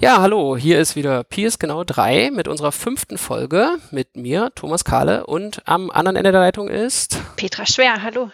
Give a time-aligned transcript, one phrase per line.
[0.00, 4.84] Ja, hallo, hier ist wieder Piers genau 3 mit unserer fünften Folge mit mir, Thomas
[4.84, 8.30] Kahle, und am anderen Ende der Leitung ist Petra Schwer, hallo.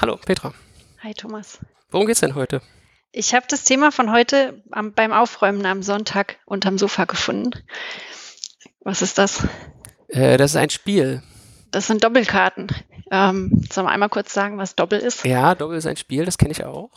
[0.00, 0.54] Hallo, Petra.
[1.02, 1.58] Hi, Thomas.
[1.90, 2.62] Worum geht's denn heute?
[3.10, 7.50] Ich habe das Thema von heute am, beim Aufräumen am Sonntag unterm Sofa gefunden.
[8.84, 9.44] Was ist das?
[10.06, 11.24] Äh, das ist ein Spiel.
[11.72, 12.68] Das sind Doppelkarten.
[13.10, 15.24] Ähm, sollen wir einmal kurz sagen, was Doppel ist?
[15.24, 16.90] Ja, Doppel ist ein Spiel, das kenne ich auch.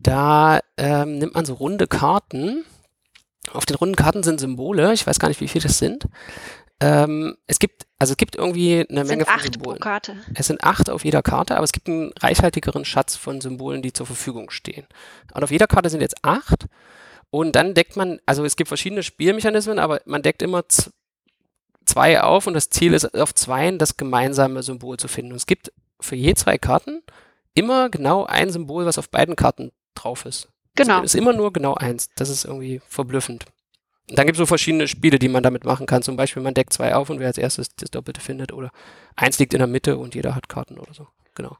[0.00, 2.64] Da ähm, nimmt man so runde Karten
[3.54, 4.92] auf den runden Karten sind Symbole.
[4.92, 6.06] Ich weiß gar nicht, wie viele das sind.
[6.80, 9.80] Ähm, es gibt, also es gibt irgendwie eine es Menge sind von Symbolen.
[10.34, 13.92] Es sind acht auf jeder Karte, aber es gibt einen reichhaltigeren Schatz von Symbolen, die
[13.92, 14.86] zur Verfügung stehen.
[15.32, 16.66] Und auf jeder Karte sind jetzt acht.
[17.30, 20.64] Und dann deckt man, also es gibt verschiedene Spielmechanismen, aber man deckt immer
[21.86, 25.32] zwei auf und das Ziel ist, auf zweien das gemeinsame Symbol zu finden.
[25.32, 27.02] Und es gibt für je zwei Karten
[27.54, 30.48] immer genau ein Symbol, was auf beiden Karten drauf ist.
[30.76, 30.98] Genau.
[30.98, 32.10] Es ist immer nur genau eins.
[32.16, 33.46] Das ist irgendwie verblüffend.
[34.08, 36.02] Dann gibt es so verschiedene Spiele, die man damit machen kann.
[36.02, 38.52] Zum Beispiel, man deckt zwei auf und wer als erstes das Doppelte findet.
[38.52, 38.70] Oder
[39.16, 41.08] eins liegt in der Mitte und jeder hat Karten oder so.
[41.34, 41.56] Genau.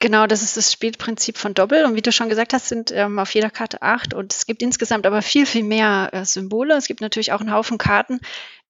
[0.00, 1.84] Genau, das ist das Spielprinzip von Doppel.
[1.84, 4.12] Und wie du schon gesagt hast, sind ähm, auf jeder Karte acht.
[4.12, 6.74] Und es gibt insgesamt aber viel, viel mehr äh, Symbole.
[6.74, 8.20] Es gibt natürlich auch einen Haufen Karten.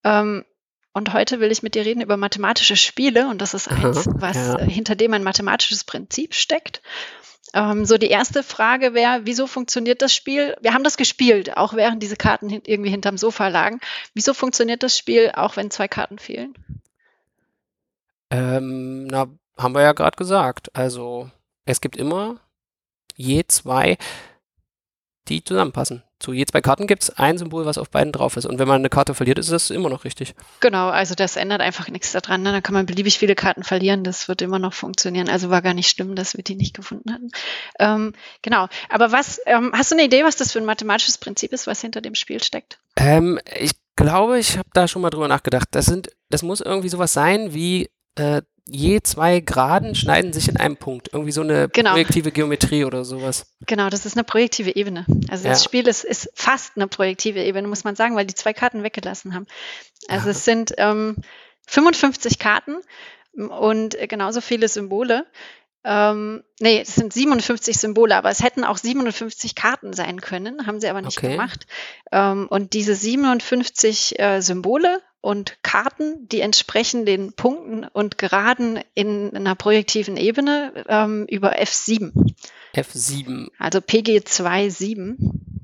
[0.04, 0.44] Ähm,
[0.92, 3.26] und heute will ich mit dir reden über mathematische Spiele.
[3.26, 4.58] Und das ist eins, was ja.
[4.60, 6.82] äh, hinter dem ein mathematisches Prinzip steckt.
[7.54, 10.56] Ähm, so die erste Frage wäre, wieso funktioniert das Spiel?
[10.60, 13.80] Wir haben das gespielt, auch während diese Karten hin irgendwie hinterm Sofa lagen.
[14.12, 16.54] Wieso funktioniert das Spiel, auch wenn zwei Karten fehlen?
[18.30, 20.74] Ähm, na, haben wir ja gerade gesagt.
[20.74, 21.30] Also,
[21.64, 22.40] es gibt immer
[23.14, 23.98] je zwei,
[25.28, 26.02] die zusammenpassen.
[26.24, 28.46] Zu je zwei Karten gibt es ein Symbol, was auf beiden drauf ist.
[28.46, 30.34] Und wenn man eine Karte verliert, ist das immer noch richtig.
[30.60, 32.40] Genau, also das ändert einfach nichts daran.
[32.40, 32.50] Ne?
[32.50, 35.28] Da kann man beliebig viele Karten verlieren, das wird immer noch funktionieren.
[35.28, 37.30] Also war gar nicht schlimm, dass wir die nicht gefunden hatten.
[37.78, 41.52] Ähm, genau, aber was, ähm, hast du eine Idee, was das für ein mathematisches Prinzip
[41.52, 42.78] ist, was hinter dem Spiel steckt?
[42.96, 45.68] Ähm, ich glaube, ich habe da schon mal drüber nachgedacht.
[45.72, 50.56] Das sind, das muss irgendwie sowas sein wie äh, je zwei Geraden schneiden sich in
[50.56, 51.10] einem Punkt.
[51.12, 51.90] Irgendwie so eine Genau.
[51.92, 53.46] projektive Geometrie oder sowas.
[53.66, 55.04] Genau, das ist eine projektive Ebene.
[55.28, 55.64] Also das Ja.
[55.64, 59.34] Spiel ist, ist fast eine projektive Ebene, muss man sagen, weil die zwei Karten weggelassen
[59.34, 59.46] haben.
[60.08, 60.30] Also Aha.
[60.30, 61.16] es sind ähm,
[61.66, 62.76] 55 Karten
[63.36, 65.26] und äh, genauso viele Symbole.
[65.84, 70.80] Ähm, nee, es sind 57 Symbole, aber es hätten auch 57 Karten sein können, haben
[70.80, 71.32] sie aber nicht Okay.
[71.32, 71.66] gemacht.
[72.10, 79.34] Ähm, und diese 57 äh, Symbole und Karten, die entsprechen den Punkten und Geraden in
[79.34, 82.34] einer projektiven Ebene ähm, über F7,
[82.74, 83.48] F7.
[83.58, 84.70] also PG2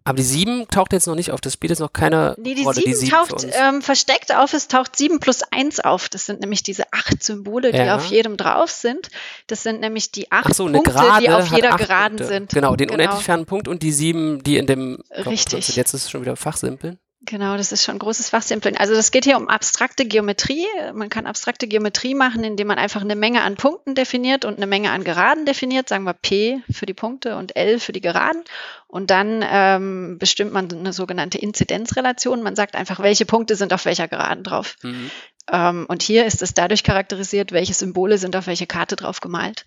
[0.05, 1.41] Aber die 7 taucht jetzt noch nicht auf.
[1.41, 2.77] Das spielt jetzt noch keine Nee, die Rolle.
[2.77, 6.09] 7 die 7 taucht ähm, versteckt auf, es taucht 7 plus 1 auf.
[6.09, 7.97] Das sind nämlich diese acht Symbole, die Ja.
[7.97, 9.09] auf jedem drauf sind.
[9.47, 12.25] Das sind nämlich die acht Ach so, eine Punkte, Gerade die auf jeder Geraden Punkte.
[12.35, 12.51] sind.
[12.51, 12.95] Genau, den Genau.
[13.03, 15.77] unendlich fernen Punkt und die 7, die in dem Richtig.
[15.77, 16.99] Jetzt ist es schon wieder Fachsimpeln.
[17.23, 18.79] Genau, das ist schon ein großes Fachsimpeln.
[18.79, 20.67] Also das geht hier um abstrakte Geometrie.
[20.95, 24.67] Man kann abstrakte Geometrie machen, indem man einfach eine Menge an Punkten definiert und eine
[24.67, 28.43] Menge an Geraden definiert, sagen wir P für die Punkte und L für die Geraden.
[28.87, 32.43] Und dann ähm, bestimmt man eine sogenannte Inzidenzrelation.
[32.43, 34.77] Man sagt einfach, welche Punkte sind auf welcher Geraden drauf.
[34.83, 35.11] Mhm.
[35.53, 39.67] Ähm, und hier ist es dadurch charakterisiert, welche Symbole sind auf welche Karte drauf gemalt.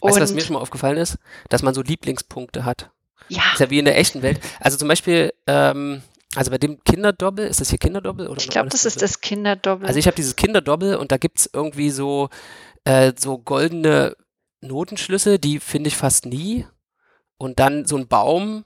[0.00, 1.18] Weißt du, was mir schon mal aufgefallen ist?
[1.50, 2.90] Dass man so Lieblingspunkte hat.
[3.28, 4.40] Ja, Ist ja wie in der echten Welt.
[4.60, 6.02] Also zum Beispiel, ähm,
[6.38, 8.28] also bei dem Kinderdoppel, ist das hier Kinderdoppel?
[8.28, 9.88] Oder ich glaube, das ist das Kinderdoppel.
[9.88, 12.28] Also ich habe dieses Kinderdoppel und da gibt es irgendwie so,
[12.84, 14.16] äh, so goldene
[14.60, 16.64] Notenschlüssel, die finde ich fast nie.
[17.38, 18.64] Und dann so ein Baum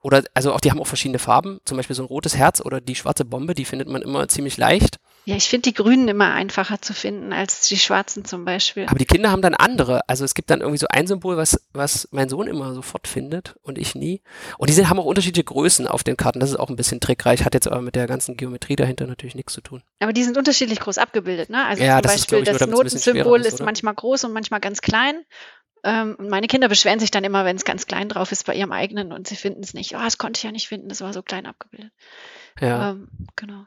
[0.00, 2.80] oder, also auch die haben auch verschiedene Farben, zum Beispiel so ein rotes Herz oder
[2.80, 4.98] die schwarze Bombe, die findet man immer ziemlich leicht.
[5.24, 8.86] Ja, ich finde die Grünen immer einfacher zu finden als die Schwarzen zum Beispiel.
[8.86, 10.08] Aber die Kinder haben dann andere.
[10.08, 13.54] Also es gibt dann irgendwie so ein Symbol, was, was mein Sohn immer sofort findet
[13.62, 14.20] und ich nie.
[14.58, 16.40] Und die sind, haben auch unterschiedliche Größen auf den Karten.
[16.40, 19.36] Das ist auch ein bisschen trickreich, hat jetzt aber mit der ganzen Geometrie dahinter natürlich
[19.36, 19.82] nichts zu tun.
[20.00, 21.50] Aber die sind unterschiedlich groß abgebildet.
[21.50, 21.64] Ne?
[21.64, 24.32] Also Ja, zum das ist, Beispiel glaub ich, das Notensymbol ist, ist manchmal groß und
[24.32, 25.22] manchmal ganz klein.
[25.84, 28.54] Ähm, und meine Kinder beschweren sich dann immer, wenn es ganz klein drauf ist bei
[28.54, 29.94] ihrem eigenen und sie finden es nicht.
[29.94, 31.92] Oh, das konnte ich ja nicht finden, das war so klein abgebildet.
[32.60, 32.90] Ja.
[32.90, 33.66] Ähm, genau.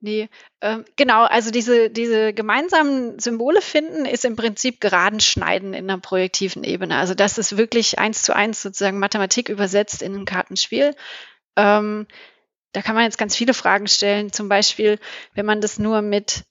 [0.00, 0.28] Nee,
[0.60, 6.00] ähm, genau, also diese, diese gemeinsamen Symbole finden ist im Prinzip geraden Schneiden in einer
[6.00, 6.96] projektiven Ebene.
[6.96, 10.94] Also das ist wirklich eins zu eins sozusagen Mathematik übersetzt in ein Kartenspiel.
[11.56, 12.06] Ähm,
[12.72, 14.32] da kann man jetzt ganz viele Fragen stellen.
[14.32, 14.98] Zum Beispiel,
[15.34, 16.44] wenn man das nur mit,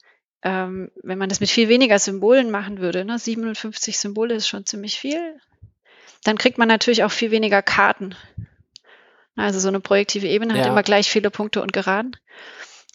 [0.44, 3.18] ähm, wenn man das mit viel weniger Symbolen machen würde, ne?
[3.18, 5.40] 57 Symbole ist schon ziemlich viel,
[6.24, 8.16] dann kriegt man natürlich auch viel weniger Karten.
[9.36, 10.68] Also so eine projektive Ebene hat Ja.
[10.68, 12.16] immer gleich viele Punkte und Geraden.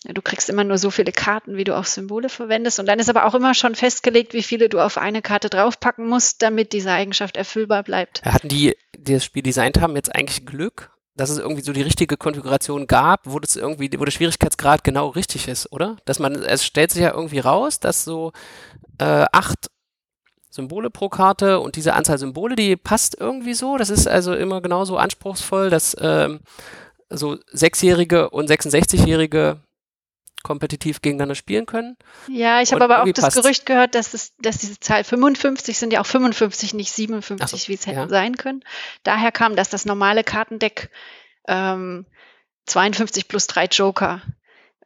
[0.09, 2.79] Du kriegst immer nur so viele Karten, wie du auch Symbole verwendest.
[2.79, 6.07] Und dann ist aber auch immer schon festgelegt, wie viele du auf eine Karte draufpacken
[6.07, 8.23] musst, damit diese Eigenschaft erfüllbar bleibt.
[8.25, 10.91] Hatten die, die das Spiel designt haben, jetzt eigentlich Glück?
[11.17, 15.09] dass es irgendwie so die richtige Konfiguration gab, wo das irgendwie, wo der Schwierigkeitsgrad genau
[15.09, 15.97] richtig ist, oder?
[16.05, 18.33] Dass man, es stellt sich ja irgendwie raus, dass so
[18.99, 19.71] äh, acht
[20.51, 23.79] Symbole pro Karte und diese Anzahl Symbole, die passt irgendwie so.
[23.79, 26.41] Das ist also immer genauso anspruchsvoll, dass ähm,
[27.09, 29.61] so Sechsjährige und 66-Jährige
[30.47, 31.97] kompetitiv gegeneinander spielen können.
[32.29, 33.35] Ja, ich habe aber auch das.
[33.35, 37.69] Gerücht gehört, dass, es, dass diese Zahl 55 sind ja auch 55, nicht 57, so,
[37.69, 38.09] wie es hätten ja.
[38.09, 38.63] sein können.
[39.03, 40.91] Daher kam, dass das normale Kartendeck
[41.49, 42.07] ähm,
[42.67, 44.23] 52 plus drei Joker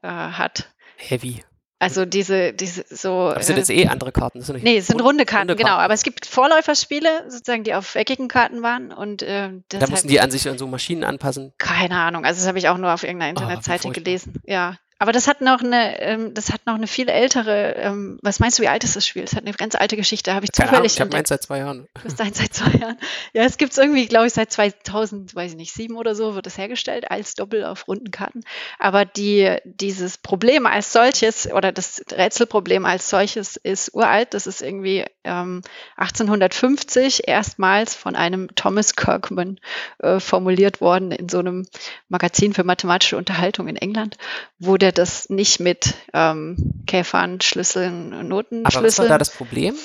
[0.00, 0.72] äh, hat.
[0.96, 1.44] Heavy.
[1.78, 3.10] Also diese, diese so.
[3.10, 4.38] Aber das sind jetzt äh, eh andere Karten.
[4.38, 5.76] Das sind nee, es sind runde Karten, runde genau.
[5.76, 8.92] Aber es gibt Vorläuferspiele, sozusagen, die auf eckigen Karten waren.
[8.92, 11.52] Und äh, da mussten die an sich an so Maschinen anpassen.
[11.58, 12.24] Keine Ahnung.
[12.24, 14.34] Also das habe ich auch nur auf irgendeiner ah, Internetseite oh, gelesen.
[14.44, 14.76] Ja.
[15.00, 18.58] Aber das hat noch eine, ähm, das hat noch eine viel ältere, ähm, was meinst
[18.58, 19.24] du, wie alt ist das Spiel?
[19.24, 21.60] Es hat eine ganz alte Geschichte, habe ich zufällig Ahnung, Ich habe meins seit zwei
[21.60, 21.88] Jahren.
[21.94, 22.98] Du hast eins seit zwei Jahren.
[23.32, 26.34] Ja, es gibt es irgendwie, glaube ich, seit 2000, weiß ich nicht, sieben oder so
[26.34, 28.42] wird es hergestellt als Doppel auf runden Karten.
[28.78, 34.34] Aber die, dieses Problem als solches oder das Rätselproblem als solches ist uralt.
[34.34, 35.62] Das ist irgendwie ähm,
[35.96, 39.60] 1850 erstmals von einem Thomas Kirkman
[40.00, 41.66] äh, formuliert worden in so einem
[42.10, 44.18] Magazin für mathematische Unterhaltung in England,
[44.58, 49.76] wo der das nicht mit ähm, Käfern, Schlüsseln, Noten Aber was war da das Problem?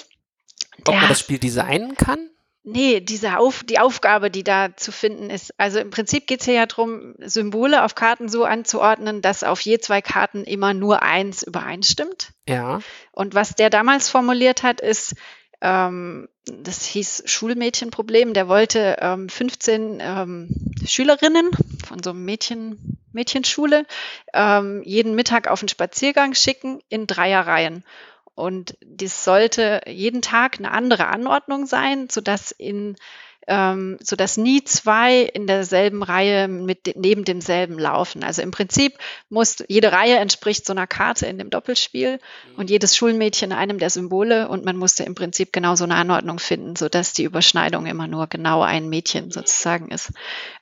[0.80, 2.30] Ob der, man das Spiel designen kann?
[2.68, 5.54] Nee, diese auf, die Aufgabe, die da zu finden ist.
[5.60, 9.62] Also im Prinzip geht es hier ja darum, Symbole auf Karten so anzuordnen, dass auf
[9.62, 12.32] je zwei Karten immer nur eins übereinstimmt.
[12.50, 12.80] Ja.
[13.12, 15.14] Und was der damals formuliert hat, ist,
[15.66, 18.36] ähm, das hieß Schulmädchenproblem.
[18.36, 20.50] Der wollte ähm, 15 ähm,
[20.86, 21.50] Schülerinnen
[21.88, 23.88] von so einem Mädchen, Mädchenschule
[24.34, 27.84] ähm, jeden Mittag auf einen Spaziergang schicken in Dreierreihen.
[28.36, 32.96] Und dies sollte jeden Tag eine andere Anordnung sein, sodass in
[33.48, 38.24] ähm, sodass nie zwei in derselben Reihe mit neben demselben laufen.
[38.24, 38.98] Also im Prinzip
[39.30, 42.56] muss jede Reihe entspricht so einer Karte in dem Doppelspiel mhm.
[42.60, 46.40] und jedes Schulmädchen einem der Symbole und man musste im Prinzip genau so eine Anordnung
[46.40, 50.12] finden, sodass die Überschneidung immer nur genau ein Mädchen sozusagen ist.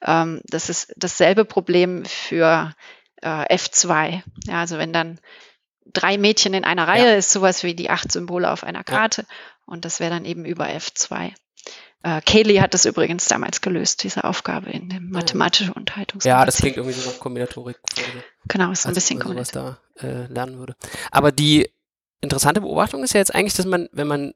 [0.02, 2.74] Ähm, das ist dasselbe Problem für
[3.22, 4.22] äh, F2.
[4.46, 5.20] Ja, also wenn dann
[5.86, 7.16] drei Mädchen in einer Reihe ja.
[7.16, 9.28] ist sowas wie die acht Symbole auf einer Karte ja.
[9.66, 11.34] und das wäre dann eben über F2.
[12.04, 16.26] Äh, Kaylee hat das übrigens damals gelöst, diese Aufgabe in dem mathematischen Unterhaltungs.
[16.26, 17.80] Ja, das klingt irgendwie so nach Kombinatorik.
[18.50, 19.38] Genau, ist ein bisschen cool.
[19.38, 20.76] Was da äh, lernen würde.
[21.12, 21.70] Aber die
[22.20, 24.34] interessante Beobachtung ist ja jetzt eigentlich, dass man, wenn man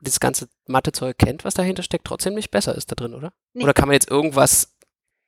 [0.00, 3.32] das ganze Mathezeug kennt, was dahinter steckt, trotzdem nicht besser ist da drin, oder?
[3.52, 3.64] Nee.
[3.64, 4.74] Oder kann man jetzt irgendwas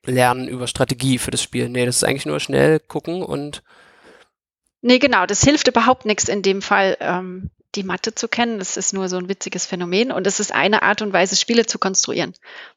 [0.03, 1.69] lernen über Strategie für das Spiel?
[1.69, 3.63] Nee, das ist eigentlich nur schnell gucken und
[4.85, 6.97] Nee, genau, das hilft überhaupt nichts in dem Fall.
[6.99, 8.59] Ähm, die Mathe zu kennen.
[8.59, 11.65] Das ist nur so ein witziges Phänomen und es ist eine Art und Weise, Spiele
[11.65, 12.33] zu konstruieren.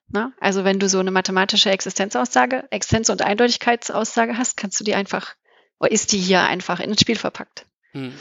[0.08, 0.32] Ne?
[0.40, 5.34] Also wenn du so eine mathematische Existenzaussage, Existenz- und Eindeutigkeitsaussage hast, kannst du die einfach,
[5.78, 7.66] oder ist die hier einfach in ein Spiel verpackt.
[7.92, 8.14] Hm.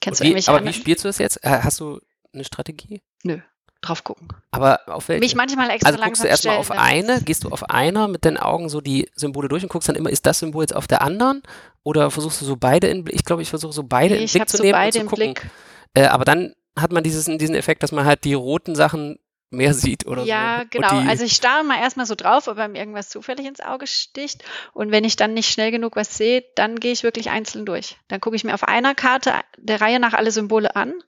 [0.00, 0.74] Kennst wie, du aber anderen?
[0.74, 1.44] wie spielst du das jetzt?
[1.44, 2.00] Äh, hast du
[2.32, 3.02] eine Strategie?
[3.22, 3.40] Nö
[3.80, 4.28] drauf gucken.
[4.50, 5.20] Aber auf welche?
[5.20, 8.36] Mich manchmal extra also guckst du erstmal auf eine, gehst du auf einer mit den
[8.36, 11.02] Augen so die Symbole durch und guckst dann immer, ist das Symbol jetzt auf der
[11.02, 11.42] anderen?
[11.82, 13.16] Oder versuchst du so beide in Blick?
[13.16, 15.34] Ich glaube, ich versuche so beide nee, in Blick zu so nehmen und zu gucken.
[15.34, 15.50] Blick.
[15.94, 19.18] Äh, aber dann hat man dieses, diesen Effekt, dass man halt die roten Sachen
[19.50, 20.32] mehr sieht oder ja, so.
[20.32, 21.10] Ja, genau.
[21.10, 24.44] Also ich starre mal erstmal so drauf, ob mir irgendwas zufällig ins Auge sticht.
[24.72, 27.96] Und wenn ich dann nicht schnell genug was sehe, dann gehe ich wirklich einzeln durch.
[28.08, 31.02] Dann gucke ich mir auf einer Karte der Reihe nach alle Symbole an mhm.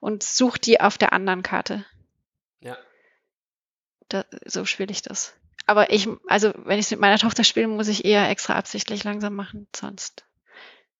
[0.00, 1.84] und suche die auf der anderen Karte.
[2.60, 2.78] Ja.
[4.08, 5.34] Da, so spiele ich das.
[5.66, 9.04] Aber ich, also wenn ich es mit meiner Tochter spiele, muss ich eher extra absichtlich
[9.04, 10.24] langsam machen, sonst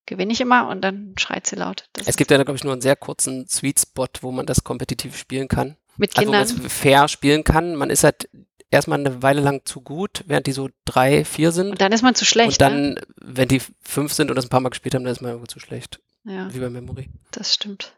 [0.06, 1.88] gewinne ich immer und dann schreit sie laut.
[1.92, 4.64] Das es gibt ja, glaube ich, nur einen sehr kurzen Sweet Spot, wo man das
[4.64, 5.76] kompetitiv spielen kann.
[5.96, 6.34] Mit Kindern.
[6.34, 7.76] Also, wo man es fair spielen kann.
[7.76, 8.28] Man ist halt
[8.70, 11.70] erstmal eine Weile lang zu gut, während die so drei, vier sind.
[11.70, 12.52] Und dann ist man zu schlecht.
[12.52, 13.02] Und dann, ne?
[13.20, 15.46] wenn die fünf sind und das ein paar Mal gespielt haben, dann ist man irgendwo
[15.46, 16.00] zu schlecht.
[16.24, 16.52] Ja.
[16.52, 17.08] Wie bei Memory.
[17.30, 17.94] Das stimmt.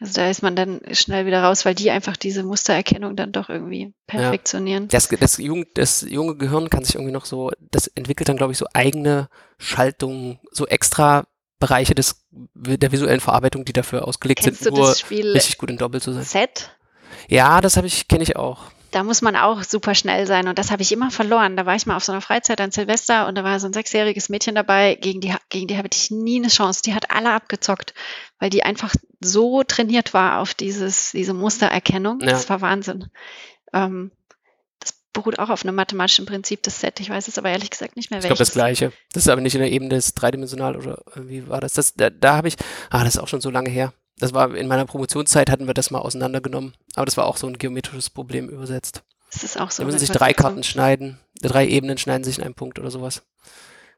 [0.00, 3.48] Also da ist man dann schnell wieder raus, weil die einfach diese Mustererkennung dann doch
[3.48, 4.84] irgendwie perfektionieren.
[4.84, 4.88] Ja.
[4.90, 8.52] Das, das, Jugend, das junge Gehirn kann sich irgendwie noch so, das entwickelt dann, glaube
[8.52, 9.28] ich, so eigene
[9.58, 11.26] Schaltungen, so extra
[11.58, 16.00] Bereiche des, der visuellen Verarbeitung, die dafür ausgelegt Kennst sind, nur richtig gut in Doppel
[16.00, 16.24] zu sein.
[16.24, 16.70] Set?
[17.28, 18.70] Ja, das habe ich, kenne ich auch.
[18.90, 21.56] Da muss man auch super schnell sein und das habe ich immer verloren.
[21.56, 23.74] Da war ich mal auf so einer Freizeit an Silvester und da war so ein
[23.74, 26.80] sechsjähriges Mädchen dabei, gegen die, gegen die habe ich nie eine Chance.
[26.82, 27.92] Die hat alle abgezockt,
[28.38, 32.20] weil die einfach so trainiert war auf dieses, diese Mustererkennung.
[32.20, 32.28] Ja.
[32.28, 33.10] Das war Wahnsinn.
[33.74, 34.10] Ähm,
[35.18, 37.00] beruht auch auf einem mathematischen Prinzip, das Set.
[37.00, 38.24] Ich weiß es aber ehrlich gesagt nicht mehr, welches.
[38.24, 38.92] Ich glaube, das gleiche.
[39.12, 41.74] Das ist aber nicht in der Ebene des dreidimensional oder wie war das?
[41.74, 42.56] das da da habe ich,
[42.90, 43.92] ah, das ist auch schon so lange her.
[44.18, 46.74] Das war in meiner Promotionszeit hatten wir das mal auseinandergenommen.
[46.94, 49.02] Aber das war auch so ein geometrisches Problem übersetzt.
[49.32, 49.82] Ist das auch so?
[49.82, 50.32] Da müssen sich drei?
[50.32, 53.22] Karten schneiden, drei Ebenen schneiden sich in einen Punkt oder sowas.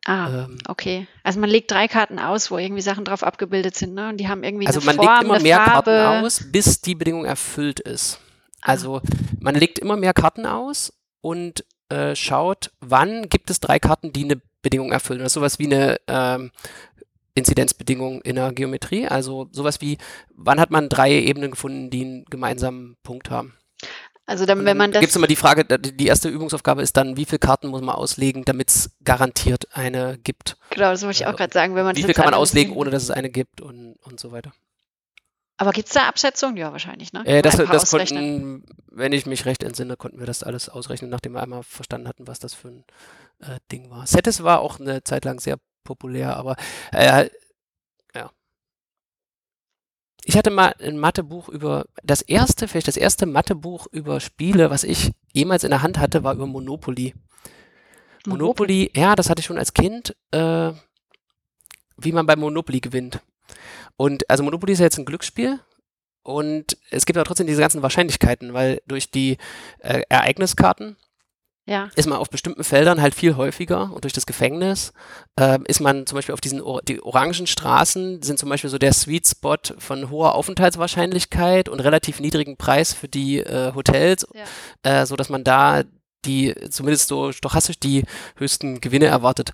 [0.07, 1.07] Ah, Ähm, okay.
[1.23, 4.09] Also man legt drei Karten aus, wo irgendwie Sachen drauf abgebildet sind, ne?
[4.09, 5.91] Und die haben irgendwie Also man Form, legt immer mehr Farbe.
[5.91, 8.19] Karten aus, bis die Bedingung erfüllt ist.
[8.63, 8.73] Ah.
[8.73, 9.03] Also
[9.41, 14.25] man legt immer mehr Karten aus und äh, schaut, wann gibt es drei Karten, die
[14.25, 15.21] eine Bedingung erfüllen.
[15.21, 16.51] Das ist sowas wie eine ähm,
[17.35, 19.07] Inzidenzbedingung in der Geometrie.
[19.09, 19.99] Also sowas wie,
[20.35, 23.55] wann hat man drei Ebenen gefunden, die einen gemeinsamen Punkt haben.
[24.27, 25.01] Also dann, wenn man das.
[25.01, 27.97] gibt es immer die Frage, die erste Übungsaufgabe ist dann, wie viele Karten muss man
[27.97, 30.57] auslegen, damit es garantiert eine gibt.
[30.71, 32.91] Genau, das wollte ich auch gerade sagen, wenn man Wie viel kann man auslegen, ohne
[32.91, 34.53] dass es eine gibt und, und so weiter.
[35.61, 36.57] Aber gibt es da Abschätzungen?
[36.57, 37.23] Ja, wahrscheinlich, ne?
[37.27, 41.35] Äh, das das konnten, wenn ich mich recht entsinne, konnten wir das alles ausrechnen, nachdem
[41.35, 42.85] wir einmal verstanden hatten, was das für ein
[43.41, 44.07] äh, Ding war.
[44.07, 46.57] Cetis war auch eine Zeit lang sehr populär, aber
[46.93, 47.29] äh,
[48.15, 48.31] ja.
[50.25, 54.83] Ich hatte mal ein Mathebuch über, das erste, vielleicht das erste Mathebuch über Spiele, was
[54.83, 57.13] ich jemals in der Hand hatte, war über Monopoly.
[58.27, 60.73] Monopoly, ja, das hatte ich schon als Kind, äh,
[61.99, 63.21] wie man bei Monopoly gewinnt.
[63.97, 65.61] Und also Monopoly ist ja jetzt ein Glücksspiel
[66.23, 69.39] und es gibt aber trotzdem diese ganzen Wahrscheinlichkeiten, weil durch die
[69.81, 70.97] äh, Ereigniskarten
[71.67, 71.89] Ja.
[71.97, 74.93] ist man auf bestimmten Feldern halt viel häufiger und durch das Gefängnis
[75.39, 78.79] ähm, ist man zum Beispiel auf diesen or die orangen Straßen sind zum Beispiel so
[78.79, 84.45] der Sweet Spot von hoher Aufenthaltswahrscheinlichkeit und relativ niedrigen Preis für die äh, Hotels, Ja.
[85.03, 85.83] äh, so dass man da
[86.27, 88.05] die zumindest so stochastisch die
[88.37, 89.53] höchsten Gewinne erwartet.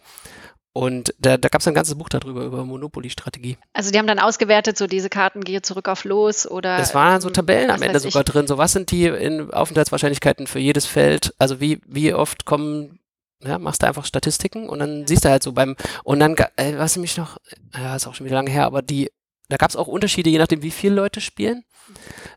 [0.77, 3.57] Und da, da gab es ein ganzes Buch darüber, über Monopoly-Strategie.
[3.73, 6.79] Also die haben dann ausgewertet, so diese Karten gehe zurück auf los oder.
[6.79, 8.13] Es waren so ähm, Tabellen am Ende weiß ich.
[8.13, 8.47] sogar drin.
[8.47, 11.33] So, was sind die in Aufenthaltswahrscheinlichkeiten für jedes Feld?
[11.39, 12.99] Also wie, wie oft kommen,
[13.43, 16.77] ja, machst du einfach Statistiken und dann siehst du halt so beim, und dann, äh,
[16.77, 17.39] was mich noch,
[17.75, 19.11] ja, ist auch schon wieder lange her, aber die,
[19.49, 21.65] da gab es auch Unterschiede, je nachdem, wie viele Leute spielen.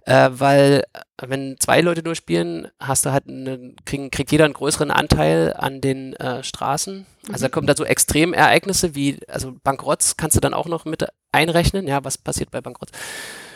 [0.06, 0.84] Äh, weil,
[1.22, 5.54] wenn zwei Leute nur spielen, hast du halt einen, kriegen, kriegt jeder einen größeren Anteil
[5.58, 7.06] an den äh, Straßen.
[7.32, 7.52] Also da Mhm.
[7.52, 11.88] kommen da so Extremereignisse wie, also Bankrotts kannst du dann auch noch mit einrechnen.
[11.88, 12.92] Ja, was passiert bei Bankrotts?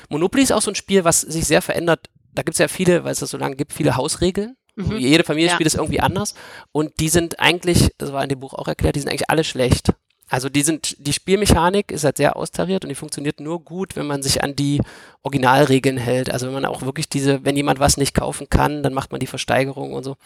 [0.09, 2.07] Monopoly ist auch so ein Spiel, was sich sehr verändert.
[2.33, 4.55] Da gibt es ja viele, weil es das so lange gibt, viele Hausregeln.
[4.75, 4.97] Mhm.
[4.97, 5.53] Jede Familie Ja.
[5.53, 6.33] spielt es irgendwie anders.
[6.71, 9.43] Und die sind eigentlich, das war in dem Buch auch erklärt, die sind eigentlich alle
[9.43, 9.89] schlecht.
[10.33, 14.07] Also die sind, die Spielmechanik ist halt sehr austariert und die funktioniert nur gut, wenn
[14.07, 14.81] man sich an die
[15.21, 16.31] Originalregeln hält.
[16.31, 19.19] Also wenn man auch wirklich diese, wenn jemand was nicht kaufen kann, dann macht man
[19.19, 20.17] die Versteigerung und so.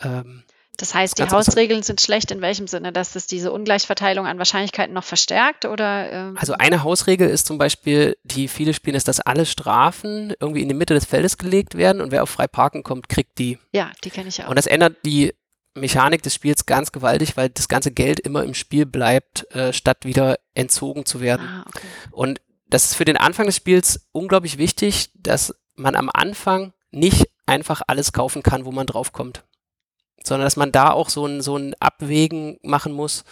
[0.00, 0.44] Ähm,
[0.76, 1.24] Das heißt, die.
[1.24, 6.12] Hausregeln sind schlecht in welchem Sinne, dass das diese Ungleichverteilung an Wahrscheinlichkeiten noch verstärkt oder?
[6.12, 10.62] Ähm, Also eine Hausregel ist zum Beispiel, die viele spielen, ist, dass alle Strafen irgendwie
[10.62, 13.58] in die Mitte des Feldes gelegt werden und wer auf frei parken kommt, kriegt die.
[13.72, 14.50] ja, die kenne ich ja auch.
[14.50, 15.34] Und das ändert die
[15.74, 20.04] Mechanik des Spiels ganz gewaltig, weil das ganze Geld immer im Spiel bleibt, äh, statt
[20.04, 21.46] wieder entzogen zu werden.
[21.46, 21.86] ah, okay.
[22.10, 27.28] Und das ist für den Anfang des Spiels unglaublich wichtig, dass man am Anfang nicht
[27.46, 29.44] einfach alles kaufen kann, wo man draufkommt.
[30.22, 33.24] Sondern dass man da auch so ein, so ein Abwägen machen muss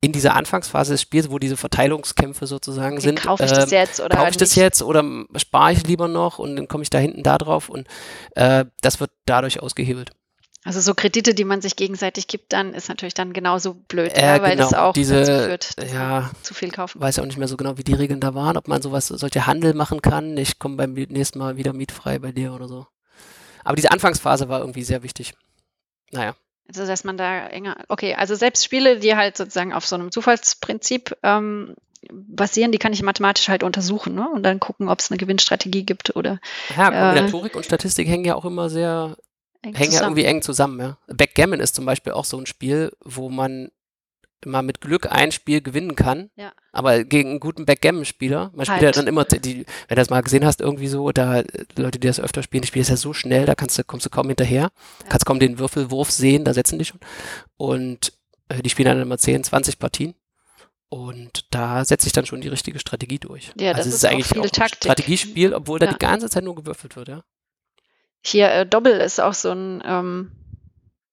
[0.00, 3.22] in dieser Anfangsphase des Spiels, wo diese Verteilungskämpfe sozusagen okay sind.
[3.22, 5.02] kaufe ich ähm, das jetzt oder kaufe ich das jetzt oder
[5.36, 7.88] spare ich lieber noch und dann komme ich da hinten da drauf und
[8.34, 10.10] äh, das wird dadurch ausgehebelt.
[10.64, 14.36] Also so Kredite, die man sich gegenseitig gibt, dann ist natürlich dann genauso blöd, Äh,
[14.36, 16.30] ja, weil das genau, auch diese- dazu führt, dass ja.
[16.42, 17.00] zu viel kaufen.
[17.00, 19.46] Weiß auch nicht mehr so genau, wie die Regeln da waren, ob man sowas, solche
[19.46, 20.36] Handel machen kann.
[20.38, 22.86] Ich komme beim nächsten Mal wieder mietfrei bei dir oder so.
[23.62, 25.34] Aber diese Anfangsphase war irgendwie sehr wichtig.
[26.10, 26.34] Naja.
[26.66, 27.76] Also dass man da enger.
[27.88, 31.74] Okay, also selbst Spiele, die halt sozusagen auf so einem Zufallsprinzip ähm,
[32.10, 34.28] basieren, die kann ich mathematisch halt untersuchen, ne?
[34.30, 36.38] Und dann gucken, ob es eine Gewinnstrategie gibt oder
[36.74, 37.10] Ja, Ja.
[37.12, 39.16] Kombinatorik und Statistik hängen ja auch immer sehr,
[39.64, 40.04] eng hängen ja zusammen.
[40.16, 40.98] irgendwie eng zusammen, ja.
[41.08, 43.70] Backgammon ist zum Beispiel auch so ein Spiel, wo man
[44.46, 46.52] mal mit Glück ein Spiel gewinnen kann, Ja.
[46.70, 48.96] aber gegen einen guten Backgammon-Spieler, man spielt ja Halt.
[48.98, 51.44] dann immer, die, wenn du das mal gesehen hast, irgendwie so, da äh,
[51.76, 54.04] Leute, die das öfter spielen, die spielen das ja so schnell, da kannst du, kommst
[54.04, 54.70] du kaum hinterher,
[55.08, 57.00] kannst kaum den Würfelwurf sehen, da setzen die schon.
[57.56, 58.12] Und
[58.48, 60.14] äh, die spielen dann immer 10, 20 Partien.
[60.90, 63.50] Und da setzt sich dann schon die richtige Strategie durch.
[63.58, 64.84] Ja, das also es ist ist eigentlich viel auch ein Taktik.
[64.84, 65.92] Strategiespiel, obwohl da Ja.
[65.92, 67.24] die ganze Zeit nur gewürfelt wird, ja.
[68.24, 70.32] Hier äh, Doppel ist auch so ein, ähm,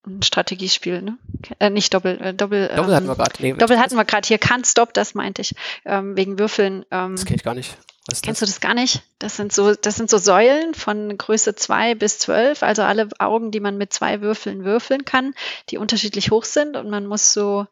[0.07, 1.17] ein Strategiespiel, ne?
[1.59, 2.69] Äh, nicht Doppel, äh, Doppel.
[2.69, 3.33] Doppel ähm, hatten wir gerade.
[3.39, 4.39] Nee, Doppel hatten wir gerade hier.
[4.39, 5.53] Can't Stop, das meinte ich.
[5.85, 6.85] Ähm, wegen Würfeln.
[6.91, 7.77] Ähm, Das kenne ich gar nicht.
[8.09, 8.49] Was Kennst das?
[8.49, 9.03] du das gar nicht?
[9.19, 13.51] Das sind so, das sind so Säulen von Größe 2 bis 12, also alle Augen,
[13.51, 15.35] die man mit zwei Würfeln würfeln kann,
[15.69, 17.67] die unterschiedlich hoch sind und man muss so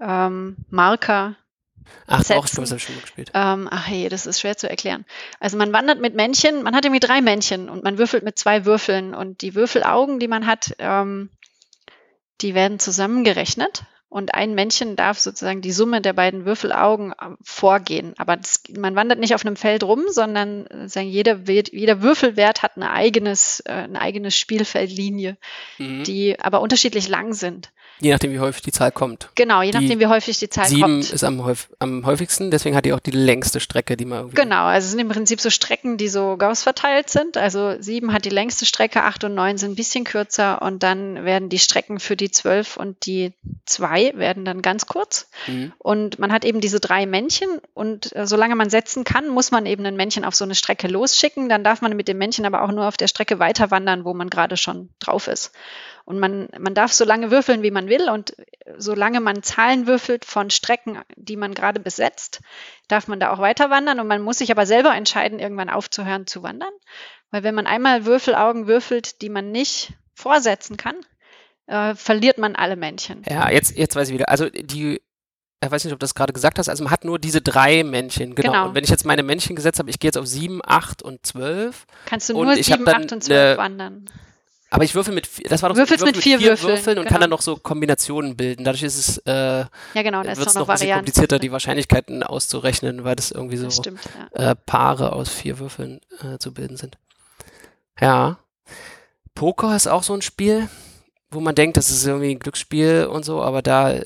[0.00, 1.34] ähm, Marker,
[2.06, 2.46] Ach, setzen.
[2.46, 3.30] stimmt, das habe ich schon mal gespielt.
[3.34, 5.04] ähm, ach hey, das ist schwer zu erklären.
[5.40, 8.64] Also man wandert mit Männchen, man hat irgendwie drei Männchen und man würfelt mit zwei
[8.64, 11.30] Würfeln und die Würfelaugen, die man hat, ähm,
[12.40, 18.12] die werden zusammengerechnet und ein Männchen darf sozusagen die Summe der beiden Würfelaugen äh, vorgehen.
[18.18, 22.62] Aber das, man wandert nicht auf einem Feld rum, sondern äh, sagen, jeder, jeder Würfelwert
[22.62, 25.38] hat eine, eigenes, äh, eine eigene Spielfeldlinie,
[25.78, 26.04] mhm.
[26.04, 27.72] die aber unterschiedlich lang sind.
[28.02, 29.28] Je nachdem, wie häufig die Zahl kommt.
[29.34, 31.04] Genau, je die nachdem, wie häufig die Zahl sieben kommt.
[31.04, 34.30] Sieben ist am, häufig, am, häufigsten, deswegen hat die auch die längste Strecke, die man.
[34.30, 37.36] Genau, also es sind im Prinzip so Strecken, die so Gauss verteilt sind.
[37.36, 41.24] Also sieben hat die längste Strecke, acht und neun sind ein bisschen kürzer und dann
[41.24, 43.32] werden die Strecken für die zwölf und die
[43.66, 45.28] zwei werden dann ganz kurz.
[45.46, 45.72] Mhm.
[45.78, 49.66] Und man hat eben diese drei Männchen und äh, solange man setzen kann, muss man
[49.66, 51.48] eben ein Männchen auf so eine Strecke losschicken.
[51.48, 54.12] Dann darf man mit dem Männchen aber auch nur auf der Strecke weiter wandern, wo
[54.12, 55.52] man gerade schon drauf ist.
[56.04, 58.10] Und man, man darf so lange würfeln, wie man will.
[58.10, 58.34] Und
[58.76, 62.40] solange man Zahlen würfelt von Strecken, die man gerade besetzt,
[62.88, 64.00] darf man da auch weiter wandern.
[64.00, 66.72] Und man muss sich aber selber entscheiden, irgendwann aufzuhören zu wandern.
[67.30, 70.96] Weil wenn man einmal Würfelaugen würfelt, die man nicht vorsetzen kann,
[71.66, 73.22] äh, verliert man alle Männchen.
[73.28, 74.28] Ja, jetzt, jetzt weiß ich wieder.
[74.28, 75.00] Also die,
[75.64, 77.84] ich weiß nicht, ob du das gerade gesagt hast, also man hat nur diese drei
[77.84, 78.52] Männchen, genau.
[78.52, 78.68] genau.
[78.68, 81.24] Und wenn ich jetzt meine Männchen gesetzt habe, ich gehe jetzt auf sieben, acht und
[81.24, 81.86] zwölf.
[82.06, 84.06] Kannst du nur sieben, acht und zwölf wandern.
[84.72, 87.04] Aber ich würfel mit, das war doch Würfelst so, würfel mit, vier, Würfeln, Würfeln und
[87.04, 87.12] genau.
[87.12, 88.64] kann dann noch so Kombinationen bilden.
[88.64, 92.22] Dadurch ist es, äh, ja genau, wird es noch, noch ein bisschen komplizierter, die Wahrscheinlichkeiten
[92.22, 94.00] auszurechnen, weil das irgendwie so das stimmt,
[94.34, 94.52] ja.
[94.52, 96.96] äh, Paare aus vier Würfeln äh, zu bilden sind.
[98.00, 98.38] Ja.
[99.34, 100.70] Poker ist auch so ein Spiel,
[101.30, 104.00] wo man denkt, das ist irgendwie ein Glücksspiel und so, aber da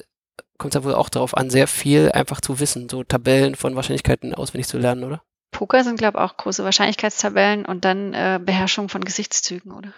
[0.58, 3.76] kommt es ja wohl auch darauf an, sehr viel einfach zu wissen, so Tabellen von
[3.76, 5.23] Wahrscheinlichkeiten auswendig zu lernen, oder?
[5.52, 9.92] Poker sind, glaube ich, auch große Wahrscheinlichkeitstabellen und dann äh, Beherrschung von Gesichtszügen, oder?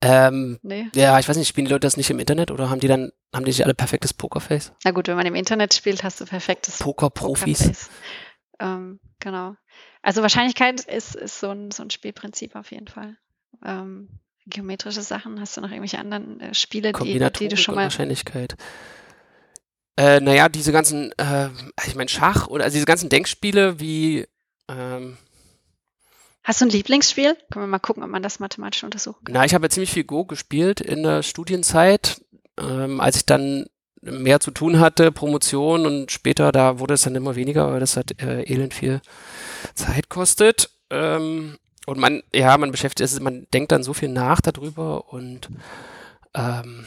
[0.00, 0.88] Ähm, nee.
[0.94, 3.10] Ja, ich weiß nicht, spielen die Leute das nicht im Internet oder haben die dann,
[3.34, 4.72] haben die nicht alle perfektes Pokerface?
[4.84, 7.58] Na gut, wenn man im Internet spielt, hast du perfektes Pokerprofis.
[7.58, 7.88] Poker
[8.60, 9.56] ähm, genau.
[10.02, 13.16] Also Wahrscheinlichkeit ist, ist so, ein, so ein Spielprinzip auf jeden Fall.
[13.64, 14.08] Ähm,
[14.46, 17.84] geometrische Sachen, hast du noch irgendwelche anderen äh, Spiele, die, die du schon mal.
[17.84, 18.56] Wahrscheinlichkeit.
[19.96, 21.48] Äh, naja, diese ganzen, äh,
[21.86, 24.26] ich meine Schach oder also diese ganzen Denkspiele wie
[24.68, 25.18] ähm,
[26.48, 27.36] Hast du ein Lieblingsspiel?
[27.50, 29.34] Können wir mal gucken, ob man das mathematisch untersuchen kann.
[29.34, 32.22] Na, ich habe ja ziemlich viel Go gespielt in der Studienzeit.
[32.58, 33.66] Ähm, als ich dann
[34.00, 37.96] mehr zu tun hatte, Promotion und später, da wurde es dann immer weniger, weil das
[37.96, 39.02] halt äh, elend viel
[39.74, 40.70] Zeit kostet.
[40.88, 45.50] Ähm, und man, ja, man beschäftigt sich, man denkt dann so viel nach darüber und
[46.32, 46.86] ähm,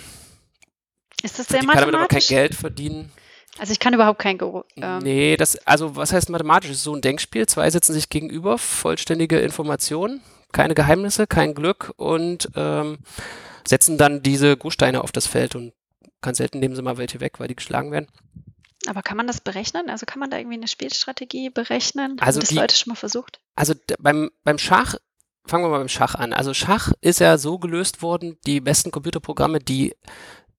[1.21, 1.74] ist das sehr mathematisch?
[1.74, 3.12] kann damit aber kein Geld verdienen.
[3.57, 4.63] Also ich kann überhaupt kein Go.
[4.77, 4.99] Ähm.
[4.99, 6.69] Nee, das, also was heißt mathematisch?
[6.69, 7.45] Das ist so ein Denkspiel.
[7.47, 12.99] Zwei sitzen sich gegenüber, vollständige Informationen, keine Geheimnisse, kein Glück und ähm,
[13.67, 15.73] setzen dann diese Gusssteine auf das Feld und
[16.21, 18.07] ganz selten nehmen sie mal welche weg, weil die geschlagen werden.
[18.87, 19.89] Aber kann man das berechnen?
[19.89, 22.17] Also kann man da irgendwie eine Spielstrategie berechnen?
[22.19, 23.39] Haben also das die, Leute schon mal versucht?
[23.55, 24.95] Also beim, beim Schach,
[25.45, 26.33] fangen wir mal beim Schach an.
[26.33, 29.95] Also Schach ist ja so gelöst worden, die besten Computerprogramme, die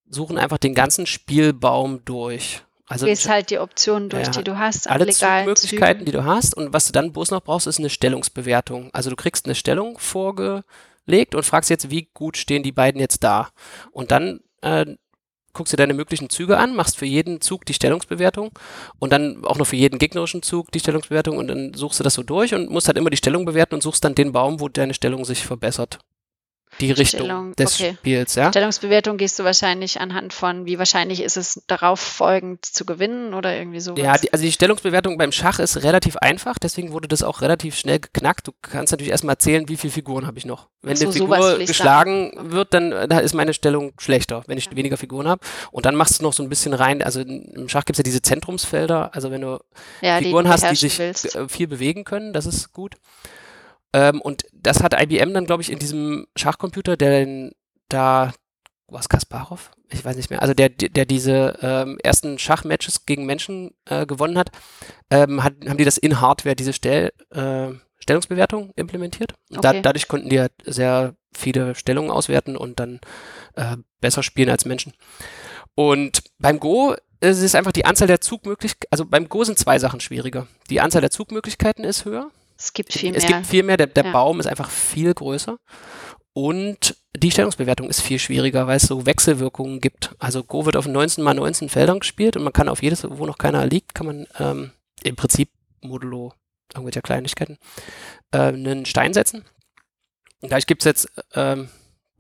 [0.08, 2.62] suchen einfach den ganzen Spielbaum durch.
[2.86, 4.88] Also gehst halt die Optionen durch, ja, die du hast.
[4.90, 6.04] Alle Möglichkeiten, Zügen.
[6.06, 6.54] die du hast.
[6.54, 8.90] Und was du dann bloß noch brauchst, ist eine Stellungsbewertung.
[8.92, 13.22] Also du kriegst eine Stellung vorgelegt und fragst jetzt, wie gut stehen die beiden jetzt
[13.24, 13.50] da.
[13.92, 14.86] Und dann äh,
[15.52, 18.50] guckst dir deine möglichen Züge an, machst für jeden Zug die Stellungsbewertung
[18.98, 22.14] und dann auch noch für jeden gegnerischen Zug die Stellungsbewertung und dann suchst du das
[22.14, 24.68] so durch und musst halt immer die Stellung bewerten und suchst dann den Baum, wo
[24.68, 25.98] deine Stellung sich verbessert
[26.82, 27.94] die Richtung Stellung, des okay.
[27.98, 28.50] Spiels, ja?
[28.50, 33.56] Stellungsbewertung gehst du wahrscheinlich anhand von, wie wahrscheinlich ist es darauf folgend zu gewinnen oder
[33.56, 33.94] irgendwie so.
[33.94, 37.76] Ja, die, also die Stellungsbewertung beim Schach ist relativ einfach, deswegen wurde das auch relativ
[37.76, 38.48] schnell geknackt.
[38.48, 40.68] Du kannst natürlich erstmal erzählen, wie viele Figuren habe ich noch.
[40.82, 42.52] Wenn so, eine Figur geschlagen sagen.
[42.52, 44.76] wird, dann da ist meine Stellung schlechter, wenn ich ja.
[44.76, 45.44] weniger Figuren habe.
[45.70, 48.04] Und dann machst du noch so ein bisschen rein, also im Schach gibt es ja
[48.04, 49.58] diese Zentrumsfelder, also wenn du
[50.00, 51.38] ja, Figuren die hast, die sich willst.
[51.48, 52.96] viel bewegen können, das ist gut.
[53.92, 57.50] Ähm, und das hat IBM dann, glaube ich, in diesem Schachcomputer, der
[57.88, 58.32] da,
[58.88, 59.70] was Kasparov?
[59.90, 60.40] Ich weiß nicht mehr.
[60.40, 64.50] Also der, der diese ähm, ersten Schachmatches gegen Menschen äh, gewonnen hat,
[65.10, 69.34] ähm, hat, haben die das in Hardware, diese Stell, äh, Stellungsbewertung implementiert.
[69.50, 69.60] Okay.
[69.60, 73.00] Da, dadurch konnten die halt sehr viele Stellungen auswerten und dann
[73.54, 74.94] äh, besser spielen als Menschen.
[75.74, 79.78] Und beim Go ist es einfach die Anzahl der Zugmöglichkeiten, also beim Go sind zwei
[79.78, 80.48] Sachen schwieriger.
[80.70, 82.30] Die Anzahl der Zugmöglichkeiten ist höher
[82.62, 83.18] es gibt viel mehr.
[83.18, 84.12] Es gibt viel mehr, der, der ja.
[84.12, 85.58] Baum ist einfach viel größer.
[86.32, 90.14] Und die Stellungsbewertung ist viel schwieriger, weil es so Wechselwirkungen gibt.
[90.18, 93.26] Also Go wird auf 19 mal 19 Feldern gespielt und man kann auf jedes, wo
[93.26, 94.72] noch keiner liegt, kann man ähm,
[95.02, 95.50] im Prinzip
[95.82, 96.32] modulo
[96.72, 97.58] irgendwelcher Kleinigkeiten
[98.30, 99.44] äh, einen Stein setzen.
[100.40, 101.68] Und gleich gibt es jetzt ähm,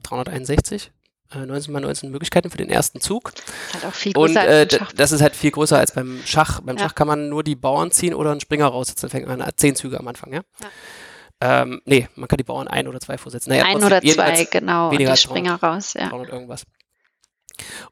[0.02, 0.92] 361
[1.34, 3.32] 19 mal 19 Möglichkeiten für den ersten Zug.
[3.72, 4.66] Halt auch viel größer und äh,
[4.96, 6.60] das ist halt viel größer als beim Schach.
[6.60, 6.84] Beim ja.
[6.84, 9.02] Schach kann man nur die Bauern ziehen oder einen Springer raussetzen.
[9.02, 10.42] Dann fängt man an, zehn Züge am Anfang, ja?
[10.60, 11.62] ja.
[11.62, 13.50] Ähm, nee, man kann die Bauern ein oder zwei vorsetzen.
[13.50, 14.90] Naja, ein oder zwei, genau.
[14.90, 16.08] Weniger und die Springer 300, raus, ja.
[16.08, 16.64] 300 irgendwas.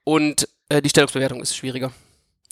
[0.04, 1.92] Und Äh, die Stellungsbewertung ist schwieriger.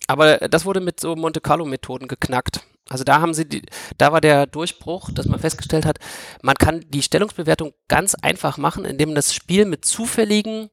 [0.07, 2.63] Aber das wurde mit so Monte Carlo-Methoden geknackt.
[2.89, 3.63] Also da haben sie, die,
[3.99, 5.99] da war der Durchbruch, dass man festgestellt hat,
[6.43, 10.71] man kann die Stellungsbewertung ganz einfach machen, indem man das Spiel mit zufälligen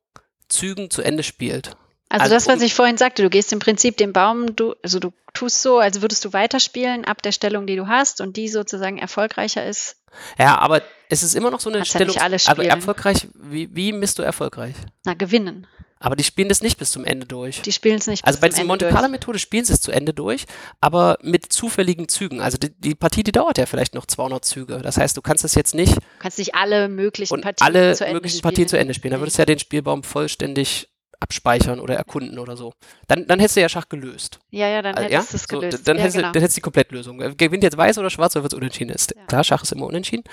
[0.49, 1.75] Zügen zu Ende spielt.
[2.09, 4.99] Also, also das, was ich vorhin sagte, du gehst im Prinzip den Baum, du, also
[4.99, 8.47] du tust so, als würdest du weiterspielen ab der Stellung, die du hast und die
[8.47, 9.97] sozusagen erfolgreicher ist.
[10.37, 12.09] Ja, aber es ist immer noch so eine Kannst Stellung.
[12.09, 14.75] Ja nicht alles aber erfolgreich, wie, wie misst du erfolgreich?
[15.03, 15.67] Na, gewinnen.
[15.99, 17.61] Aber die spielen das nicht bis zum Ende durch.
[17.61, 18.89] Die spielen es nicht Also bis bei zum dieser Monte.
[18.89, 20.45] Carlo Methode spielen sie es zu Ende durch,
[20.81, 22.41] aber mit zufälligen Zügen.
[22.41, 24.79] Also die, die Partie, die dauert ja vielleicht noch 200 Züge.
[24.79, 28.03] Das heißt, du kannst es jetzt nicht Du kannst nicht alle möglichen Partien alle zu
[28.03, 28.51] Ende möglichen spielen.
[28.51, 29.11] Partien zu Ende spielen.
[29.11, 32.73] Dann würdest du ja den Spielbaum vollständig abspeichern oder erkunden oder so.
[33.07, 34.39] Dann, dann hättest du ja Schach gelöst.
[34.51, 35.31] Ja, ja, dann Also, hättest ja?
[35.31, 35.87] du es So, gelöst.
[35.87, 36.31] dann, ja, hättest, du- genau.
[36.33, 37.21] dann hättest du die Komplettlösung.
[37.21, 38.89] Äh, Gewinnt jetzt weiß oder schwarz wird es unentschieden?
[38.91, 39.25] Ist, Ja.
[39.25, 40.23] Klar, Schach ist immer unentschieden.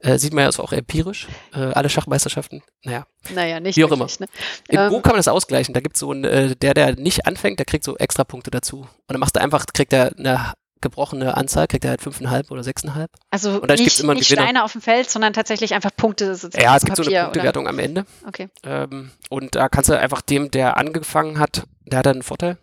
[0.00, 1.28] Äh, sieht man ja also auch empirisch.
[1.54, 2.62] Äh, alle Schachmeisterschaften.
[2.84, 4.26] Naja, naja, nicht wie auch wirklich, Ne?
[4.68, 5.74] in Ähm, Go kann man das ausgleichen.
[5.74, 8.50] Da gibt es so einen, äh, der, der nicht anfängt, der kriegt so extra Punkte
[8.50, 8.78] dazu.
[8.80, 12.62] Und dann machst du einfach, kriegt er eine gebrochene Anzahl, kriegt er halt 5,5 oder
[12.62, 13.08] 6,5.
[13.30, 14.46] Also und dann nicht, immer einen nicht Gewinner.
[14.46, 17.24] Steine auf dem Feld, sondern tatsächlich einfach Punkte sozusagen Ja, es gibt so eine Papier,
[17.24, 18.02] Punktewertung am Ende.
[18.02, 18.28] Oder?
[18.28, 18.48] Okay.
[18.64, 22.58] Ähm, und da kannst du einfach dem, der angefangen hat, der hat dann einen Vorteil.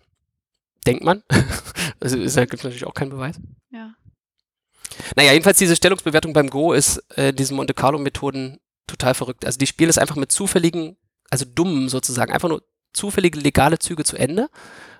[0.85, 1.23] Denkt man.
[1.99, 3.39] also ist, da gibt es natürlich auch keinen Beweis.
[3.71, 3.93] Ja.
[5.15, 9.45] Naja, jedenfalls diese Stellungsbewertung beim Go ist äh, diesen Monte Carlo-Methoden total verrückt.
[9.45, 10.97] Also die spielen es einfach mit zufälligen,
[11.29, 14.49] also dummen sozusagen, einfach nur zufällige legale Züge zu Ende.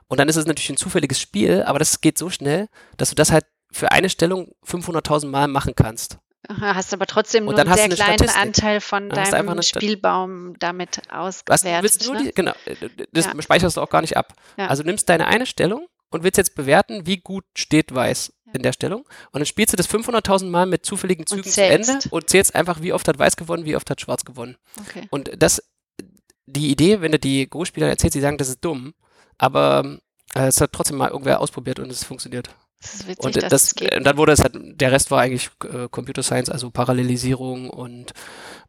[0.08, 2.68] Und dann ist es natürlich ein zufälliges Spiel, aber das geht so schnell,
[2.98, 6.18] dass du das halt für eine Stellung 500.000 Mal machen kannst.
[6.48, 8.42] Aha, hast aber trotzdem nur einen hast sehr kleinen Statistik.
[8.42, 12.06] Anteil von Dann hast deinem Spielbaum damit hast, ausgewertet.
[12.06, 12.24] nur ne?
[12.24, 12.76] die, genau, äh,
[13.12, 13.42] das Ja.
[13.42, 14.34] speicherst du auch gar nicht ab.
[14.58, 14.68] Ja.
[14.68, 18.54] Also nimmst deine eine Stellung und willst jetzt bewerten, wie gut steht Weiß Ja.
[18.54, 19.02] in der Stellung.
[19.02, 21.62] Und dann spielst du das 500.000 Mal mit zufälligen Zügen zu.
[21.62, 24.56] Ende und zählst einfach, wie oft hat Weiß gewonnen, wie oft hat Schwarz gewonnen.
[24.80, 25.08] Okay.
[25.10, 25.62] Und das,
[26.46, 28.94] die Idee, wenn du die Go-Spieler erzählst, die sagen, das ist dumm,
[29.38, 30.00] aber
[30.36, 32.50] äh, es hat trotzdem mal irgendwer ausprobiert und es funktioniert.
[32.82, 35.88] Das ist witzig, Und das, und dann wurde es halt, der Rest war eigentlich äh,
[35.90, 38.14] Computer Science, also Parallelisierung und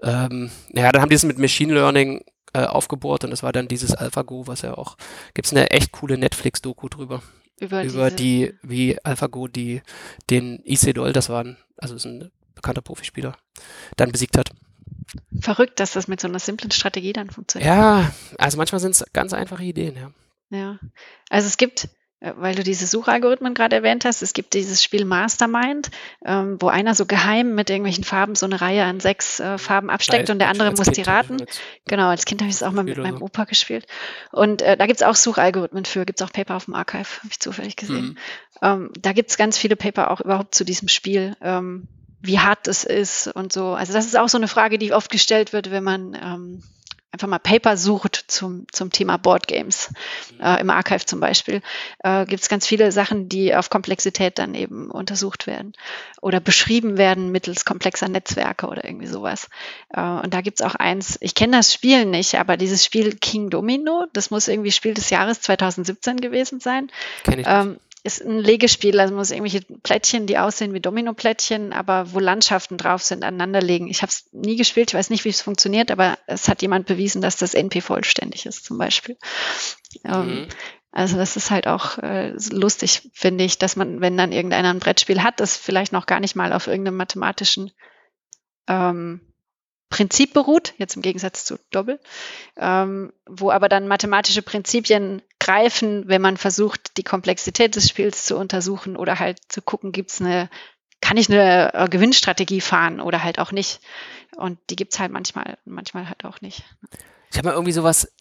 [0.02, 3.68] ähm, ja, dann haben die es mit Machine Learning äh, aufgebohrt und das war dann
[3.68, 4.96] dieses AlphaGo, was ja auch,
[5.35, 7.22] gibt es eine echt coole Netflix-Doku drüber,
[7.61, 9.83] über, über die, wie AlphaGo die,
[10.31, 13.37] den Isidol, das war ein, also ist ein bekannter Profispieler,
[13.96, 14.50] dann besiegt hat.
[15.40, 17.68] Verrückt, dass das mit so einer simplen Strategie dann funktioniert.
[17.68, 20.11] Ja, also manchmal sind es ganz einfache Ideen, ja.
[20.50, 20.78] Ja.
[21.28, 21.88] Also es gibt,
[22.20, 25.90] äh, weil du diese Suchalgorithmen gerade erwähnt hast, es gibt dieses Spiel Mastermind,
[26.24, 29.90] ähm, wo einer so geheim mit irgendwelchen Farben so eine Reihe an sechs äh, Farben
[29.90, 31.44] absteckt Als- und der andere muss Kind die raten.
[31.87, 33.24] Genau, als Kind habe ich es auch mal mit meinem so.
[33.24, 33.87] Opa gespielt.
[34.32, 37.18] Und äh, da gibt es auch Suchalgorithmen für, gibt es auch Paper auf dem Archive,
[37.18, 37.98] habe ich zufällig gesehen.
[37.98, 38.18] Hm.
[38.62, 41.88] Ähm, da gibt es ganz viele Paper auch überhaupt zu diesem Spiel, ähm,
[42.20, 43.74] wie hart es ist und so.
[43.74, 46.62] Also das ist auch so eine Frage, die oft gestellt wird, wenn man ähm,
[47.11, 49.90] einfach mal Paper sucht zum, zum Thema Board Games.
[50.40, 51.62] Äh, Im Archive zum Beispiel
[52.05, 55.73] äh, gibt es ganz viele Sachen, die auf Komplexität dann eben untersucht werden
[56.21, 59.49] oder beschrieben werden mittels komplexer Netzwerke oder irgendwie sowas.
[59.90, 63.16] Äh, und da gibt es auch eins, ich kenne das Spiel nicht, aber dieses Spiel
[63.16, 66.90] King Domino, das muss irgendwie Spiel des Jahres 2017 gewesen sein.
[67.25, 67.49] Kenn ich nicht.
[67.49, 72.77] Ähm, ist ein Legespiel, also muss irgendwelche Plättchen, die aussehen wie Domino-Plättchen, aber wo Landschaften
[72.77, 73.88] drauf sind, aneinanderlegen.
[73.88, 76.87] Ich habe es nie gespielt, ich weiß nicht, wie es funktioniert, aber es hat jemand
[76.87, 79.16] bewiesen, dass das NP vollständig ist, zum Beispiel.
[80.05, 80.49] Ähm, Mhm.
[80.90, 84.81] also das ist halt auch äh, lustig, finde ich, dass man, wenn dann irgendeiner ein
[84.81, 87.71] Brettspiel hat, das vielleicht noch gar nicht mal auf irgendeinem mathematischen
[88.66, 89.21] ähm,
[89.90, 91.98] Prinzip beruht, jetzt im Gegensatz zu Doppel,
[92.57, 98.37] ähm, wo aber dann mathematische Prinzipien greifen, wenn man versucht, die Komplexität des Spiels zu
[98.37, 100.51] untersuchen oder halt zu gucken, gibt's eine,
[101.01, 103.81] kann ich eine äh, Gewinnstrategie fahren oder halt auch nicht.
[104.37, 106.64] Und die gibt's halt manchmal, manchmal halt auch nicht.
[107.31, 108.12] Ich habe mal irgendwie sowas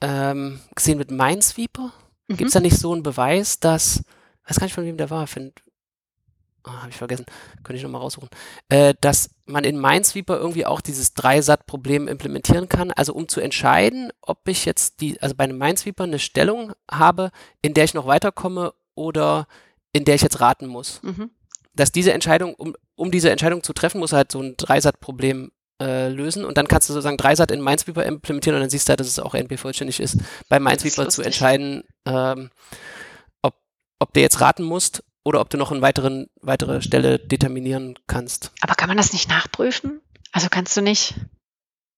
[0.00, 1.92] ähm, gesehen mit Minesweeper.
[2.26, 2.36] Mhm.
[2.36, 4.02] Gibt es da nicht so einen Beweis, dass,
[4.46, 5.62] weiß gar nicht, von wem der war, find,
[6.66, 7.26] oh, habe ich vergessen,
[7.62, 8.28] könnte ich nochmal raussuchen,
[8.68, 14.12] äh, dass man in Minesweeper irgendwie auch dieses Dreisat-Problem implementieren kann, also um zu entscheiden,
[14.20, 17.30] ob ich jetzt die, also bei einem Minesweeper eine Stellung habe,
[17.62, 19.46] in der ich noch weiterkomme oder
[19.92, 21.00] in der ich jetzt raten muss.
[21.02, 21.30] Mhm.
[21.74, 26.08] Dass diese Entscheidung, um, um diese Entscheidung zu treffen, muss halt so ein Dreisat-Problem äh,
[26.08, 26.44] lösen.
[26.44, 29.08] Und dann kannst du sozusagen Dreisat in Minesweeper implementieren und dann siehst du halt, dass
[29.08, 32.50] es auch NP vollständig ist, bei Minesweeper zu entscheiden, ähm,
[33.42, 33.54] ob,
[33.98, 38.52] ob du jetzt raten musst oder ob du noch eine weiteren, weitere Stelle determinieren kannst.
[38.60, 40.00] Aber kann man das nicht nachprüfen?
[40.30, 41.14] Also kannst du nicht,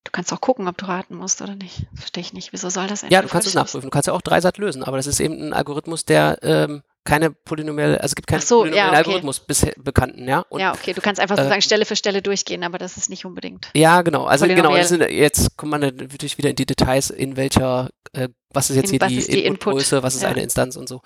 [0.05, 1.87] du kannst auch gucken, ob du raten musst oder nicht.
[1.95, 2.55] Verstehe ich nicht.
[2.55, 3.83] Wieso soll das Ja, du kannst es nachprüfen.
[3.89, 7.31] Du kannst ja auch Dreisat lösen, aber das ist eben ein Algorithmus, der ähm, keine
[7.31, 8.97] polynomielle, also es gibt keinen Ach so, ja, polynomiellen okay.
[8.97, 10.47] Algorithmus bisher bekannten, ja.
[10.49, 13.11] Und, ja, okay, du kannst einfach äh, sozusagen Stelle für Stelle durchgehen, aber das ist
[13.11, 13.69] nicht unbedingt.
[13.75, 14.25] Ja, genau.
[14.25, 18.77] Also genau, jetzt kommt man natürlich wieder in die Details, in welcher, äh, was ist
[18.77, 20.29] jetzt In- hier die, die Inputgröße, was ist Ja.
[20.31, 21.03] eine Instanz und so.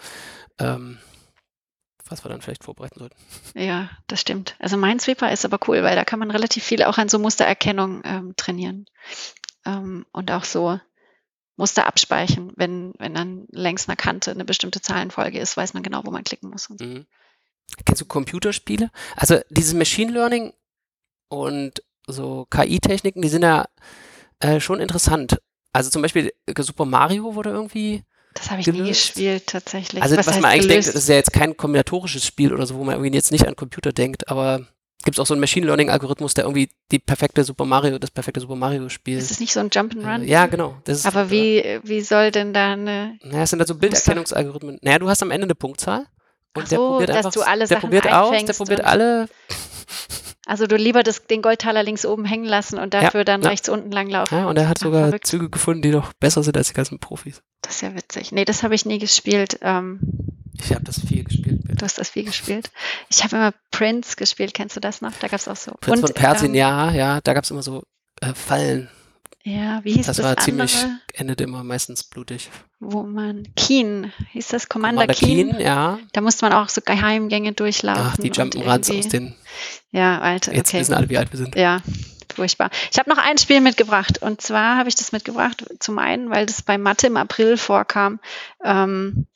[0.60, 0.98] Ähm,
[2.12, 3.16] was wir dann vielleicht vorbereiten sollten.
[3.54, 4.54] Ja, das stimmt.
[4.58, 8.02] Also Minesweeper ist aber cool, weil da kann man relativ viel auch an so Mustererkennung
[8.04, 8.86] ähm, trainieren.
[9.64, 10.78] Ähm, und auch so
[11.56, 12.52] Muster abspeichern.
[12.56, 16.24] Wenn, wenn dann längs einer Kante eine bestimmte Zahlenfolge ist, weiß man genau, wo man
[16.24, 16.68] klicken muss.
[16.68, 17.06] Mhm.
[17.84, 18.90] Kennst du Computerspiele?
[19.16, 20.52] Also dieses Machine Learning
[21.28, 23.66] und so KI-Techniken, die sind ja
[24.40, 25.40] äh, schon interessant.
[25.72, 28.88] Also zum Beispiel Super Mario wurde irgendwie, Das habe ich nie Gelöst?
[29.14, 30.02] gespielt tatsächlich.
[30.02, 30.86] also was, heißt man eigentlich gelöst?
[30.86, 33.46] denkt, das ist ja jetzt kein kombinatorisches Spiel oder so, wo man irgendwie jetzt nicht
[33.46, 34.66] an Computer denkt, aber
[35.04, 38.40] gibt es auch so einen Machine Learning-Algorithmus, der irgendwie die perfekte Super Mario, das perfekte
[38.40, 39.18] Super Mario Spiel.
[39.18, 40.22] ist es nicht so ein Jump'n'Run?
[40.22, 40.76] Äh, ja, genau.
[40.84, 43.18] Das Aber wie, wie soll denn da eine.
[43.22, 44.78] Naja, es sind da so Bilderkennungsalgorithmen.
[44.80, 46.06] Naja, du hast am Ende eine Punktzahl.
[46.54, 49.28] Und Ach der so, probiert einfach, du alle der Sachen probiert aus, der probiert alle
[50.46, 53.50] Also du lieber das, den Goldtaler links oben hängen lassen und dafür dann ja.
[53.50, 54.34] rechts unten lang laufen.
[54.34, 55.26] Ja, und er hat sogar verrückt.
[55.26, 57.42] Züge gefunden, die noch besser sind als die ganzen Profis.
[57.62, 58.32] Das ist ja witzig.
[58.32, 59.58] Nee, das habe ich nie gespielt.
[59.62, 60.00] Ähm,
[60.60, 61.60] Ich habe das viel gespielt.
[61.68, 62.70] du hast das viel gespielt.
[63.08, 64.52] Ich habe immer Prince gespielt.
[64.52, 65.12] Kennst du das noch?
[65.20, 65.72] Da gab es auch so.
[65.80, 67.84] Prinz und, von Persien, ähm, ja, ja, da gab es immer so
[68.20, 68.88] äh, Fallen.
[69.44, 70.44] Ja, wie hieß Das, das, war andere?
[70.44, 70.76] ziemlich,
[71.14, 72.48] endete immer meistens blutig.
[72.78, 75.50] Wo man, Keen, hieß das Commander, Commander Keen?
[75.50, 75.98] Keen, ja.
[76.12, 78.02] Da musste man auch so Geheimgänge durchlaufen.
[78.06, 79.34] Ach, die Jump'n'Runs aus den,
[79.90, 80.80] Ja, Alter, jetzt okay.
[80.80, 81.56] wissen alle, wie alt wir sind.
[81.56, 81.80] Ja,
[82.34, 82.70] furchtbar.
[82.92, 84.22] Ich habe noch ein Spiel mitgebracht.
[84.22, 88.20] Und zwar habe ich das mitgebracht, zum einen, weil das bei Mathe im April vorkam.
[88.64, 89.26] Ähm,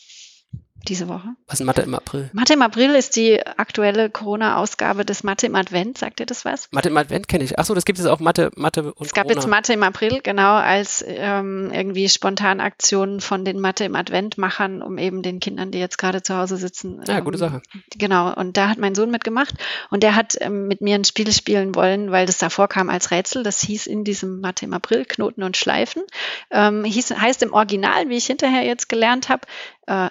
[0.88, 1.28] diese Woche.
[1.46, 2.30] Was ist Mathe im April?
[2.32, 5.98] Mathe im April ist die aktuelle Corona-Ausgabe des Mathe im Advent.
[5.98, 6.68] Sagt ihr das was?
[6.72, 7.58] Mathe im Advent kenne ich.
[7.58, 9.40] Achso, das gibt es auch Mathe, Mathe und Es gab Corona.
[9.40, 14.98] jetzt Mathe im April, genau, als ähm, irgendwie Spontanaktionen von den Mathe im Advent-Machern, um
[14.98, 17.02] eben den Kindern, die jetzt gerade zu Hause sitzen.
[17.06, 17.62] Ja, ähm, gute Sache.
[17.96, 19.54] Genau, und da hat mein Sohn mitgemacht
[19.90, 23.10] und der hat ähm, mit mir ein Spiel spielen wollen, weil das davor kam als
[23.10, 23.42] Rätsel.
[23.42, 26.02] Das hieß in diesem Mathe im April Knoten und Schleifen.
[26.50, 29.42] Ähm, hieß, heißt im Original, wie ich hinterher jetzt gelernt habe,
[29.86, 30.08] äh,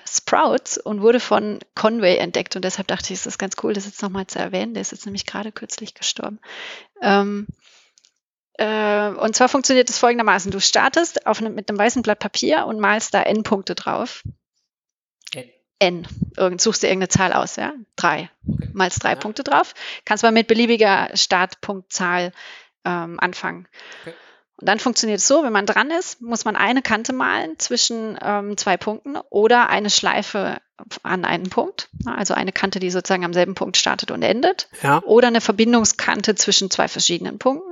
[0.65, 2.55] Sprouts und wurde von Conway entdeckt.
[2.55, 4.73] Und deshalb dachte ich, es ist ganz cool, das jetzt nochmal zu erwähnen.
[4.73, 6.39] Der ist jetzt nämlich gerade kürzlich gestorben.
[7.01, 7.47] Ähm,
[8.53, 10.51] äh, und zwar funktioniert es folgendermaßen.
[10.51, 14.23] Du startest auf einem, mit einem weißen Blatt Papier und malst da N-Punkte drauf.
[15.33, 15.49] N.
[15.79, 16.07] N.
[16.37, 17.73] Irgend, suchst dir irgendeine Zahl aus, ja?
[17.95, 18.29] Drei.
[18.47, 18.69] Okay.
[18.73, 19.15] Malst drei Ja.
[19.15, 19.73] Punkte drauf.
[20.05, 22.31] Kannst mal mit beliebiger Startpunktzahl
[22.85, 23.67] ähm, anfangen.
[24.01, 24.13] Okay.
[24.65, 28.57] Dann funktioniert es so, wenn man dran ist, muss man eine Kante malen zwischen ähm,
[28.57, 30.57] zwei Punkten oder eine Schleife
[31.03, 31.89] an einen Punkt.
[32.05, 35.01] Also eine Kante, die sozusagen am selben Punkt startet und endet Ja.
[35.03, 37.71] oder eine Verbindungskante zwischen zwei verschiedenen Punkten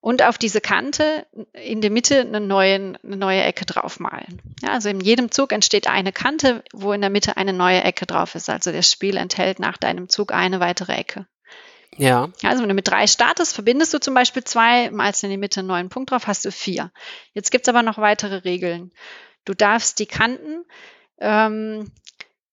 [0.00, 4.42] und auf diese Kante in der Mitte eine, neuen, eine neue Ecke draufmalen.
[4.60, 8.06] Ja, also in jedem Zug entsteht eine Kante, wo in der Mitte eine neue Ecke
[8.06, 8.50] drauf ist.
[8.50, 11.26] Also das Spiel enthält nach deinem Zug eine weitere Ecke.
[11.96, 12.30] Ja.
[12.42, 15.60] Also wenn du mit drei startest, verbindest du zum Beispiel zwei, malst in die Mitte
[15.60, 16.90] einen neuen Punkt drauf, hast du vier.
[17.34, 18.92] Jetzt gibt's aber noch weitere Regeln.
[19.44, 20.64] Du darfst die Kanten
[21.18, 21.90] ähm,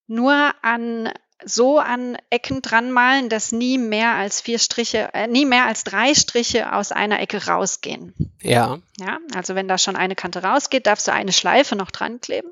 [0.07, 1.11] nur an
[1.45, 5.83] so an Ecken dran malen, dass nie mehr als vier Striche, äh, nie mehr als
[5.85, 8.13] drei Striche aus einer Ecke rausgehen.
[8.41, 8.79] Ja.
[8.99, 12.51] Ja, also wenn da schon eine Kante rausgeht, darfst du eine Schleife noch dran kleben.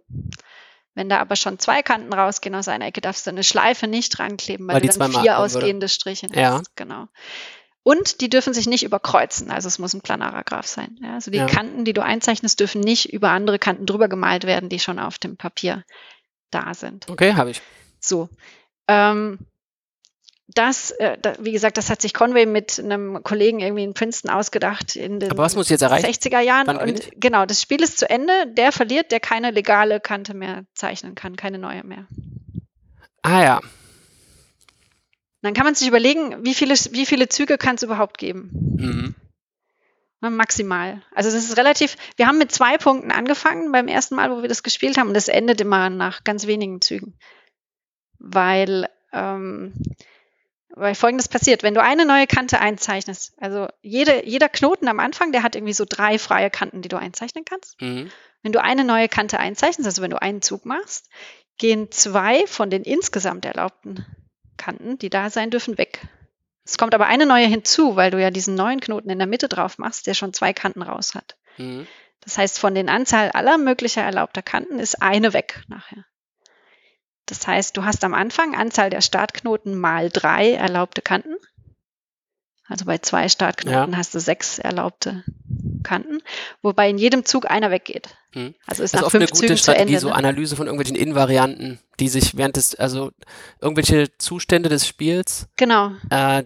[0.97, 4.17] Wenn da aber schon zwei Kanten rausgehen aus einer Ecke, darfst du eine Schleife nicht
[4.17, 5.57] dran kleben, weil, Weil die du dann zweimal vier abkommen würde.
[5.65, 6.53] ausgehende Striche Ja.
[6.57, 6.75] hast.
[6.75, 7.07] Genau.
[7.83, 10.97] Und die dürfen sich nicht überkreuzen, also es muss ein planarer Graph sein.
[11.01, 11.45] Ja, also die Ja.
[11.45, 15.19] Kanten, die du einzeichnest, dürfen nicht über andere Kanten drüber gemalt werden, die schon auf
[15.19, 15.83] dem Papier
[16.49, 17.07] da sind.
[17.09, 17.61] Okay, habe ich.
[17.99, 18.27] So.
[18.87, 19.37] Ähm,
[20.47, 24.95] das, äh, wie gesagt, das hat sich Conway mit einem Kollegen irgendwie in Princeton ausgedacht
[24.95, 26.05] in den Aber was muss ich jetzt erreichen?
[26.05, 26.77] 60er Jahren.
[26.77, 28.33] Und genau, das Spiel ist zu Ende.
[28.53, 32.07] Der verliert, der keine legale Kante mehr zeichnen kann, keine neue mehr.
[33.23, 33.61] Ah ja.
[35.41, 38.49] Dann kann man sich überlegen, wie viele, wie viele Züge kann es überhaupt geben?
[38.77, 39.15] Mhm.
[40.19, 41.03] Maximal.
[41.13, 44.49] Also das ist relativ, wir haben mit zwei Punkten angefangen beim ersten Mal, wo wir
[44.49, 47.17] das gespielt haben und das endet immer nach ganz wenigen Zügen.
[48.17, 49.73] Weil, ähm,
[50.79, 55.31] weil folgendes passiert, wenn du eine neue Kante einzeichnest, also jede, jeder Knoten am Anfang,
[55.31, 57.81] der hat irgendwie so drei freie Kanten, die du einzeichnen kannst.
[57.81, 58.11] Mhm.
[58.43, 61.09] Wenn du eine neue Kante einzeichnest, also wenn du einen Zug machst,
[61.57, 64.05] gehen zwei von den insgesamt erlaubten
[64.57, 66.01] Kanten, die da sein dürfen, weg.
[66.63, 69.47] Es kommt aber eine neue hinzu, weil du ja diesen neuen Knoten in der Mitte
[69.47, 71.37] drauf machst, der schon zwei Kanten raus hat.
[71.57, 71.87] Mhm.
[72.21, 76.05] Das heißt, von den Anzahl aller möglicher erlaubter Kanten ist eine weg nachher.
[77.27, 81.35] Das heißt, du hast am Anfang Anzahl der Startknoten mal drei erlaubte Kanten.
[82.67, 85.23] Also bei zwei Startknoten hast du sechs erlaubte
[85.83, 86.21] Kanten,
[86.61, 88.09] wobei in jedem Zug einer weggeht.
[88.33, 88.55] Hm.
[88.65, 89.99] Also ist Das ist nach oft eine fünf gute Zügen Strategie, Ende.
[89.99, 90.15] so Ne?
[90.15, 93.11] Analyse von irgendwelchen Invarianten, die sich während des, also
[93.61, 96.43] irgendwelche Zustände des Spiels, Genau, äh,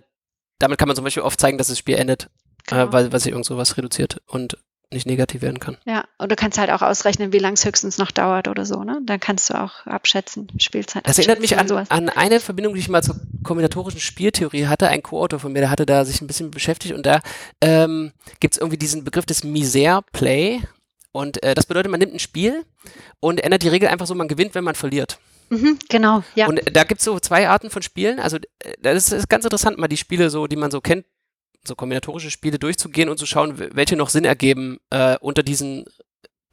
[0.59, 2.29] damit kann man zum Beispiel oft zeigen, dass das Spiel endet,
[2.67, 2.83] genau.
[2.83, 4.57] äh, weil, weil sich irgend sowas reduziert und
[4.91, 5.77] nicht negativ werden kann.
[5.85, 8.83] ja, und du kannst halt auch ausrechnen, wie lang es höchstens noch dauert oder so,
[8.83, 8.99] ne?
[9.05, 11.07] Dann kannst du auch abschätzen, Spielzeit.
[11.07, 14.87] Das erinnert mich an, an eine Verbindung, die ich mal zur kombinatorischen Spieltheorie hatte.
[14.87, 17.21] Ein Co-Autor von mir, der hatte da sich ein bisschen beschäftigt und da
[17.61, 20.61] ähm, gibt es irgendwie diesen Begriff des Misère-Play.
[21.13, 22.63] Und äh, das bedeutet, man nimmt ein Spiel
[23.19, 25.19] und ändert die Regel einfach so, man gewinnt, wenn man verliert.
[25.49, 26.47] Mhm, genau, ja.
[26.47, 28.19] Und da gibt es so zwei Arten von Spielen.
[28.19, 31.05] Also äh, das ist, ist ganz interessant, mal die Spiele so, die man so kennt,
[31.63, 35.85] so kombinatorische Spiele durchzugehen und zu schauen, welche noch Sinn ergeben äh, unter diesen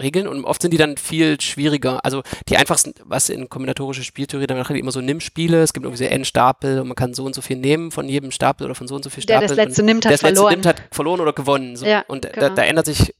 [0.01, 0.29] Regeln.
[0.29, 2.05] Und oft sind die dann viel schwieriger.
[2.05, 5.63] Also die einfachsten, was in kombinatorische Spieltheorie, dann immer so Nimm-Spiele.
[5.63, 8.31] Es gibt irgendwie so N-Stapel und man kann so und so viel nehmen von jedem
[8.31, 9.49] Stapel oder von so und so viel Der Stapeln.
[9.49, 10.53] das letzte nimmt, der hat das letzte verloren.
[10.53, 11.77] nimmt, hat verloren oder gewonnen.
[11.77, 11.87] So.
[11.87, 12.55] Ja, und da, genau.
[12.55, 13.15] da ändert sich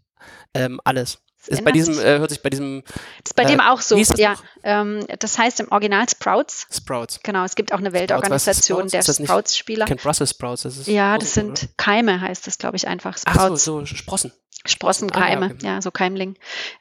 [0.55, 1.19] ähm, alles.
[1.49, 3.81] Das Ist bei diesem, äh, hört sich bei diesem Das ist bei äh, dem auch
[3.81, 4.35] so, das ja.
[4.63, 6.67] Ähm, das heißt im Original Sprouts.
[6.71, 7.21] Sprouts.
[7.23, 9.07] Genau, es gibt auch eine Weltorganisation Sprouts?
[9.07, 9.87] der Sprouts-Spieler.
[9.87, 10.63] Kennt Brussels Sprouts.
[10.63, 11.57] Das ist Ja, das Rosen, oder?
[11.57, 13.17] sind Keime, heißt das, glaube ich, einfach.
[13.25, 13.65] Ach so, Sprouts.
[13.65, 14.33] so Sprossen.
[14.67, 15.67] Sprossenkeime, Ah, ja, okay.
[15.67, 16.37] ja, so Keimling.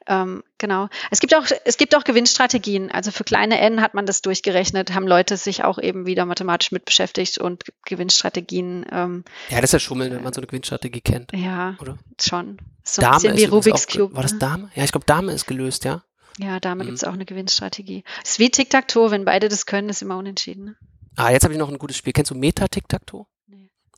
[0.07, 0.89] Ähm, genau.
[1.11, 2.91] Es gibt auch, es gibt auch Gewinnstrategien.
[2.91, 6.71] Also für kleine N hat man das durchgerechnet, haben Leute sich auch eben wieder mathematisch
[6.71, 11.01] mit beschäftigt und Gewinnstrategien, ähm, Ja, das ist ja Schummeln, wenn man so eine Gewinnstrategie
[11.01, 11.97] kennt, ja, oder?
[12.19, 12.57] schon.
[12.83, 14.15] So ein Dame bisschen ist wie Rubik's Cube.
[14.15, 14.39] War das ne?
[14.39, 14.71] Dame?
[14.75, 16.03] Ja, ich glaube, Dame ist gelöst, ja.
[16.39, 16.87] Ja, Dame Mhm.
[16.87, 18.03] gibt es auch eine Gewinnstrategie.
[18.23, 20.65] Ist wie Tic-Tac-Toe, wenn beide das können, ist immer unentschieden.
[20.65, 20.75] Ne?
[21.15, 22.13] Ah, jetzt habe ich noch ein gutes Spiel.
[22.13, 23.25] Kennst du Meta-Tic-Tac-Toe?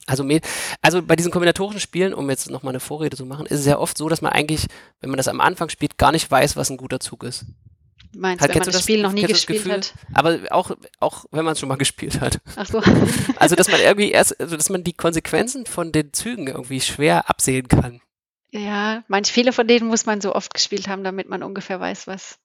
[0.10, 0.28] Also,
[0.82, 3.78] also bei diesen kombinatorischen Spielen, um jetzt nochmal eine Vorrede zu machen, ist es ja
[3.78, 4.68] oft so, dass man eigentlich,
[5.02, 7.46] wenn man das am Anfang spielt, gar nicht weiß, was ein guter Zug ist.
[8.16, 9.78] Meinst Halt, wenn man das das- Spiel noch nie gespielt Gefühl?
[9.78, 9.94] hat?
[10.14, 12.40] Aber auch, auch wenn man es schon mal gespielt hat.
[12.56, 12.82] Ach so.
[13.38, 17.30] Also, dass man irgendwie erst, also dass man die Konsequenzen von den Zügen irgendwie schwer
[17.30, 18.02] absehen kann.
[18.52, 22.08] ja, manch viele von denen muss man so oft gespielt haben, damit man ungefähr weiß,
[22.08, 22.40] was.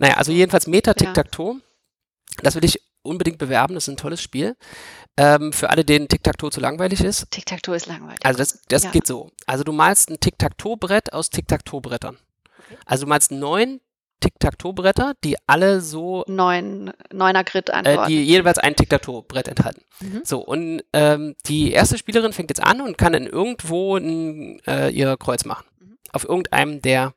[0.00, 1.60] Naja, also jedenfalls Meta-Tic-Tac-Toe.
[2.42, 3.74] Das will ich unbedingt bewerben.
[3.74, 4.56] Das ist ein tolles Spiel.
[5.16, 7.30] Ähm, für alle, denen Tic-Tac-Toe zu langweilig ist.
[7.30, 8.18] Tic-Tac-Toe ist langweilig.
[8.24, 8.90] Also das, das Ja.
[8.90, 9.30] geht so.
[9.46, 12.18] Also du malst ein Tic-Tac-Toe-Brett aus Tic-Tac-Toe-Brettern.
[12.86, 13.80] Also du malst neun
[14.20, 18.08] Tic-Tac-Toe-Bretter, die alle so, Neun, neuner Grid äh, antworten.
[18.08, 19.82] die jeweils ein Tic-Tac-Toe-Brett enthalten.
[20.00, 20.22] Mhm.
[20.24, 24.88] So, und ähm, die erste Spielerin fängt jetzt an und kann dann irgendwo ein, äh,
[24.90, 25.66] ihr Kreuz machen.
[25.78, 25.98] Mhm.
[26.12, 27.14] Auf irgendeinem der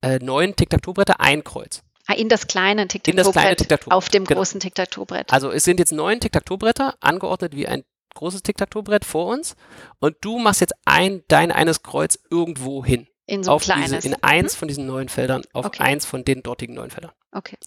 [0.00, 1.82] äh, neun Tic-Tac-Toe-Bretter ein Kreuz.
[2.10, 3.92] Ah, in das kleine Tic-Tac-Toe-Brett Tic-Tac-Toe.
[3.92, 4.40] auf dem Genau.
[4.40, 5.30] großen Tic-Tac-Toe-Brett.
[5.32, 9.56] Also es sind jetzt neun Tic-Tac-Toe-Bretter, angeordnet wie ein großes Tic-Tac-Toe-Brett vor uns.
[10.00, 13.06] Und du machst jetzt ein, dein eines Kreuz irgendwo hin.
[13.26, 14.04] in so ein auf diese, kleines.
[14.06, 15.82] in eins von diesen neuen Feldern, auf Okay.
[15.82, 17.12] eins von den dortigen neuen Feldern.
[17.30, 17.58] Okay.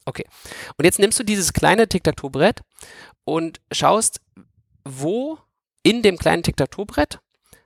[0.75, 2.61] Und jetzt nimmst du dieses kleine Tic-Tac-Toe-Brett
[3.25, 4.21] und schaust,
[4.83, 5.37] wo
[5.83, 7.19] in dem kleinen Tic-Tac-Toe-Brett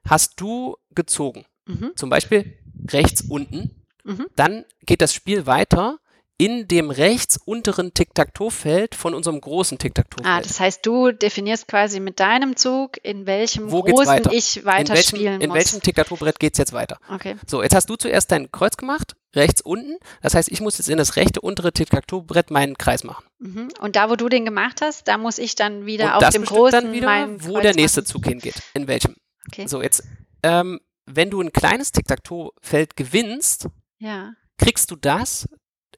[0.09, 1.45] hast du gezogen.
[1.67, 1.93] Mhm.
[1.95, 2.57] Zum Beispiel
[2.91, 3.85] rechts unten.
[4.03, 4.25] Mhm.
[4.35, 5.99] Dann geht das Spiel weiter
[6.37, 10.45] in dem rechts unteren Tic-Tac-Toe-Feld von unserem großen Ah, Tic-Tac-Toe-Feld.
[10.45, 14.31] das heißt, du definierst quasi mit deinem Zug, in welchem Wo großen weiter?
[14.33, 15.57] ich in weiter welchem, spielen in muss.
[15.57, 16.99] welchem Tic-Tac-Toe-Brett geht es jetzt weiter?
[17.09, 17.35] okay.
[17.47, 19.95] So, jetzt hast du zuerst dein Kreuz gemacht, rechts unten.
[20.21, 23.25] Das heißt, ich muss jetzt in das rechte untere Tic-Tac-Toe-Brett meinen Kreis machen.
[23.39, 23.69] Mhm.
[23.79, 26.33] Und da, wo du den gemacht hast, da muss ich dann wieder Und auf das
[26.33, 28.07] dem großen dann wieder, wo Kreuz der nächste machen.
[28.07, 28.55] Zug hingeht.
[28.73, 29.15] In welchem.
[29.51, 29.67] Okay.
[29.67, 30.03] So, jetzt,
[30.43, 33.67] ähm, wenn du ein kleines Tic-Tac-Toe-Feld gewinnst,
[33.99, 34.33] Ja.
[34.57, 35.47] kriegst du das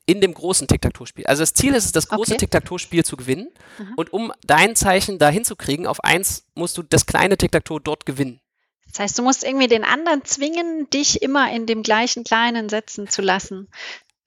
[0.08, 1.26] in dem großen Tic-Tac-Toe-Spiel.
[1.28, 2.38] Also das Ziel ist es, das große Okay.
[2.40, 3.50] Tic-Tac-Toe-Spiel zu gewinnen.
[3.78, 3.94] Mhm.
[3.98, 8.40] Und um dein Zeichen da hinzukriegen, auf eins, musst du das kleine Tic-Tac-Toe dort gewinnen.
[8.88, 13.10] Das heißt, du musst irgendwie den anderen zwingen, dich immer in dem gleichen kleinen setzen
[13.10, 13.68] zu lassen.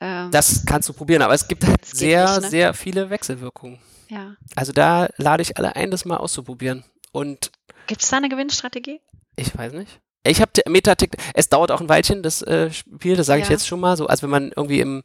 [0.01, 2.51] Ähm, Das kannst du probieren, aber es gibt halt sehr, nicht, ne?
[2.51, 3.79] sehr viele Wechselwirkungen.
[4.11, 4.37] ja.
[4.55, 6.85] Also da lade ich alle ein, das mal auszuprobieren.
[7.13, 7.51] Und
[7.87, 9.01] Gibt es da eine Gewinnstrategie?
[9.37, 9.99] ich weiß nicht.
[10.23, 13.53] Ich habe Metatic, es dauert auch ein Weilchen, das äh, Spiel, das sage ich Ja.
[13.53, 15.03] jetzt schon mal so, als wenn man irgendwie im,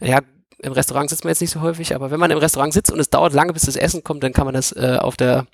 [0.00, 0.20] ja,
[0.58, 3.00] im Restaurant sitzt man jetzt nicht so häufig, aber wenn man im Restaurant sitzt und
[3.00, 5.46] es dauert lange, bis das Essen kommt, dann kann man das äh, auf der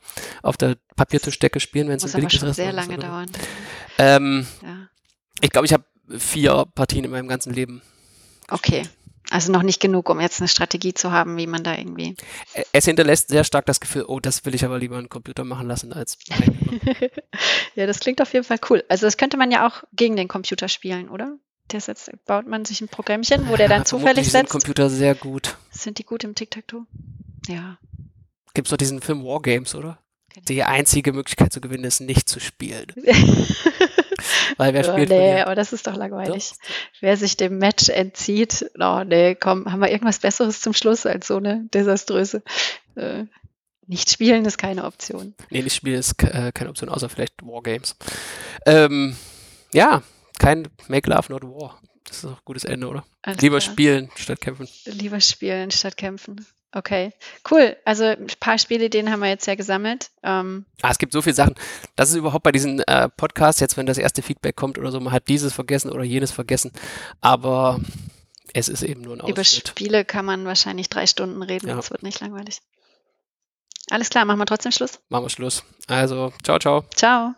[0.43, 3.35] auf der Papiertischdecke spielen, wenn es ein Muss aber billiges schon sehr Restaurant lange ist.
[3.99, 4.17] oder dauern.
[4.23, 4.89] Ähm, Ja.
[5.41, 5.85] ich glaube, ich habe
[6.19, 7.81] vier Partien in meinem ganzen Leben.
[8.51, 8.83] Okay.
[9.31, 12.17] Also noch nicht genug, um jetzt eine Strategie zu haben, wie man da irgendwie.
[12.73, 15.69] Es hinterlässt sehr stark das Gefühl, oh, das will ich aber lieber einen Computer machen
[15.69, 16.19] lassen als
[17.75, 18.85] ja, das klingt auf jeden Fall cool.
[18.89, 21.37] Also das könnte man ja auch gegen den Computer spielen, oder?
[21.71, 24.53] Der setzt, baut man sich ein Programmchen, wo der dann Ja, zufällig vermutlich sind setzt.
[24.53, 25.59] Computer sehr gut.
[25.71, 26.87] Sind die gut im Tic-Tac-Toe?
[27.49, 27.79] Ja.
[28.55, 29.99] Gibt es doch diesen Film Wargames, oder?
[30.35, 30.45] Ich.
[30.45, 32.87] Die einzige Möglichkeit zu gewinnen ist, nicht zu spielen.
[34.57, 35.47] Weil wer spielt nee, verliert.
[35.47, 36.51] aber das ist doch langweilig.
[36.51, 36.69] Doch.
[37.01, 41.29] Wer sich dem Match entzieht, oh nee, komm, haben wir irgendwas Besseres zum Schluss als
[41.29, 42.43] so eine desaströse.
[42.97, 43.25] Äh,
[43.87, 45.35] nicht spielen ist keine Option.
[45.51, 47.97] Nee, nicht spielen ist äh, keine Option, außer vielleicht Wargames.
[48.67, 49.17] Ähm,
[49.73, 50.03] ja,
[50.39, 51.81] kein Make Love Not War.
[52.05, 53.05] Das ist doch ein gutes Ende, oder?
[53.23, 53.73] Alles Lieber klar.
[53.73, 54.69] spielen statt kämpfen.
[54.85, 56.47] Lieber spielen statt kämpfen.
[56.73, 57.13] Okay,
[57.51, 57.77] cool.
[57.87, 60.11] Also ein paar Spielideen haben wir jetzt ja gesammelt.
[60.23, 61.55] Ähm, Ah, es gibt so viele Sachen.
[61.97, 65.01] Das ist überhaupt bei diesen äh, Podcasts, jetzt wenn das erste Feedback kommt oder so,
[65.01, 66.73] man hat dieses vergessen oder jenes vergessen.
[67.23, 67.81] Aber
[68.53, 69.69] es ist eben nur ein über Ausschnitt.
[69.69, 71.69] Spiele kann man wahrscheinlich drei Stunden reden.
[71.69, 71.77] Ja.
[71.77, 72.61] Das wird nicht langweilig.
[73.91, 75.01] Alles klar, machen wir trotzdem Schluss.
[75.09, 75.65] Machen wir Schluss.
[75.87, 76.85] Also, ciao, ciao.
[76.95, 77.35] Ciao.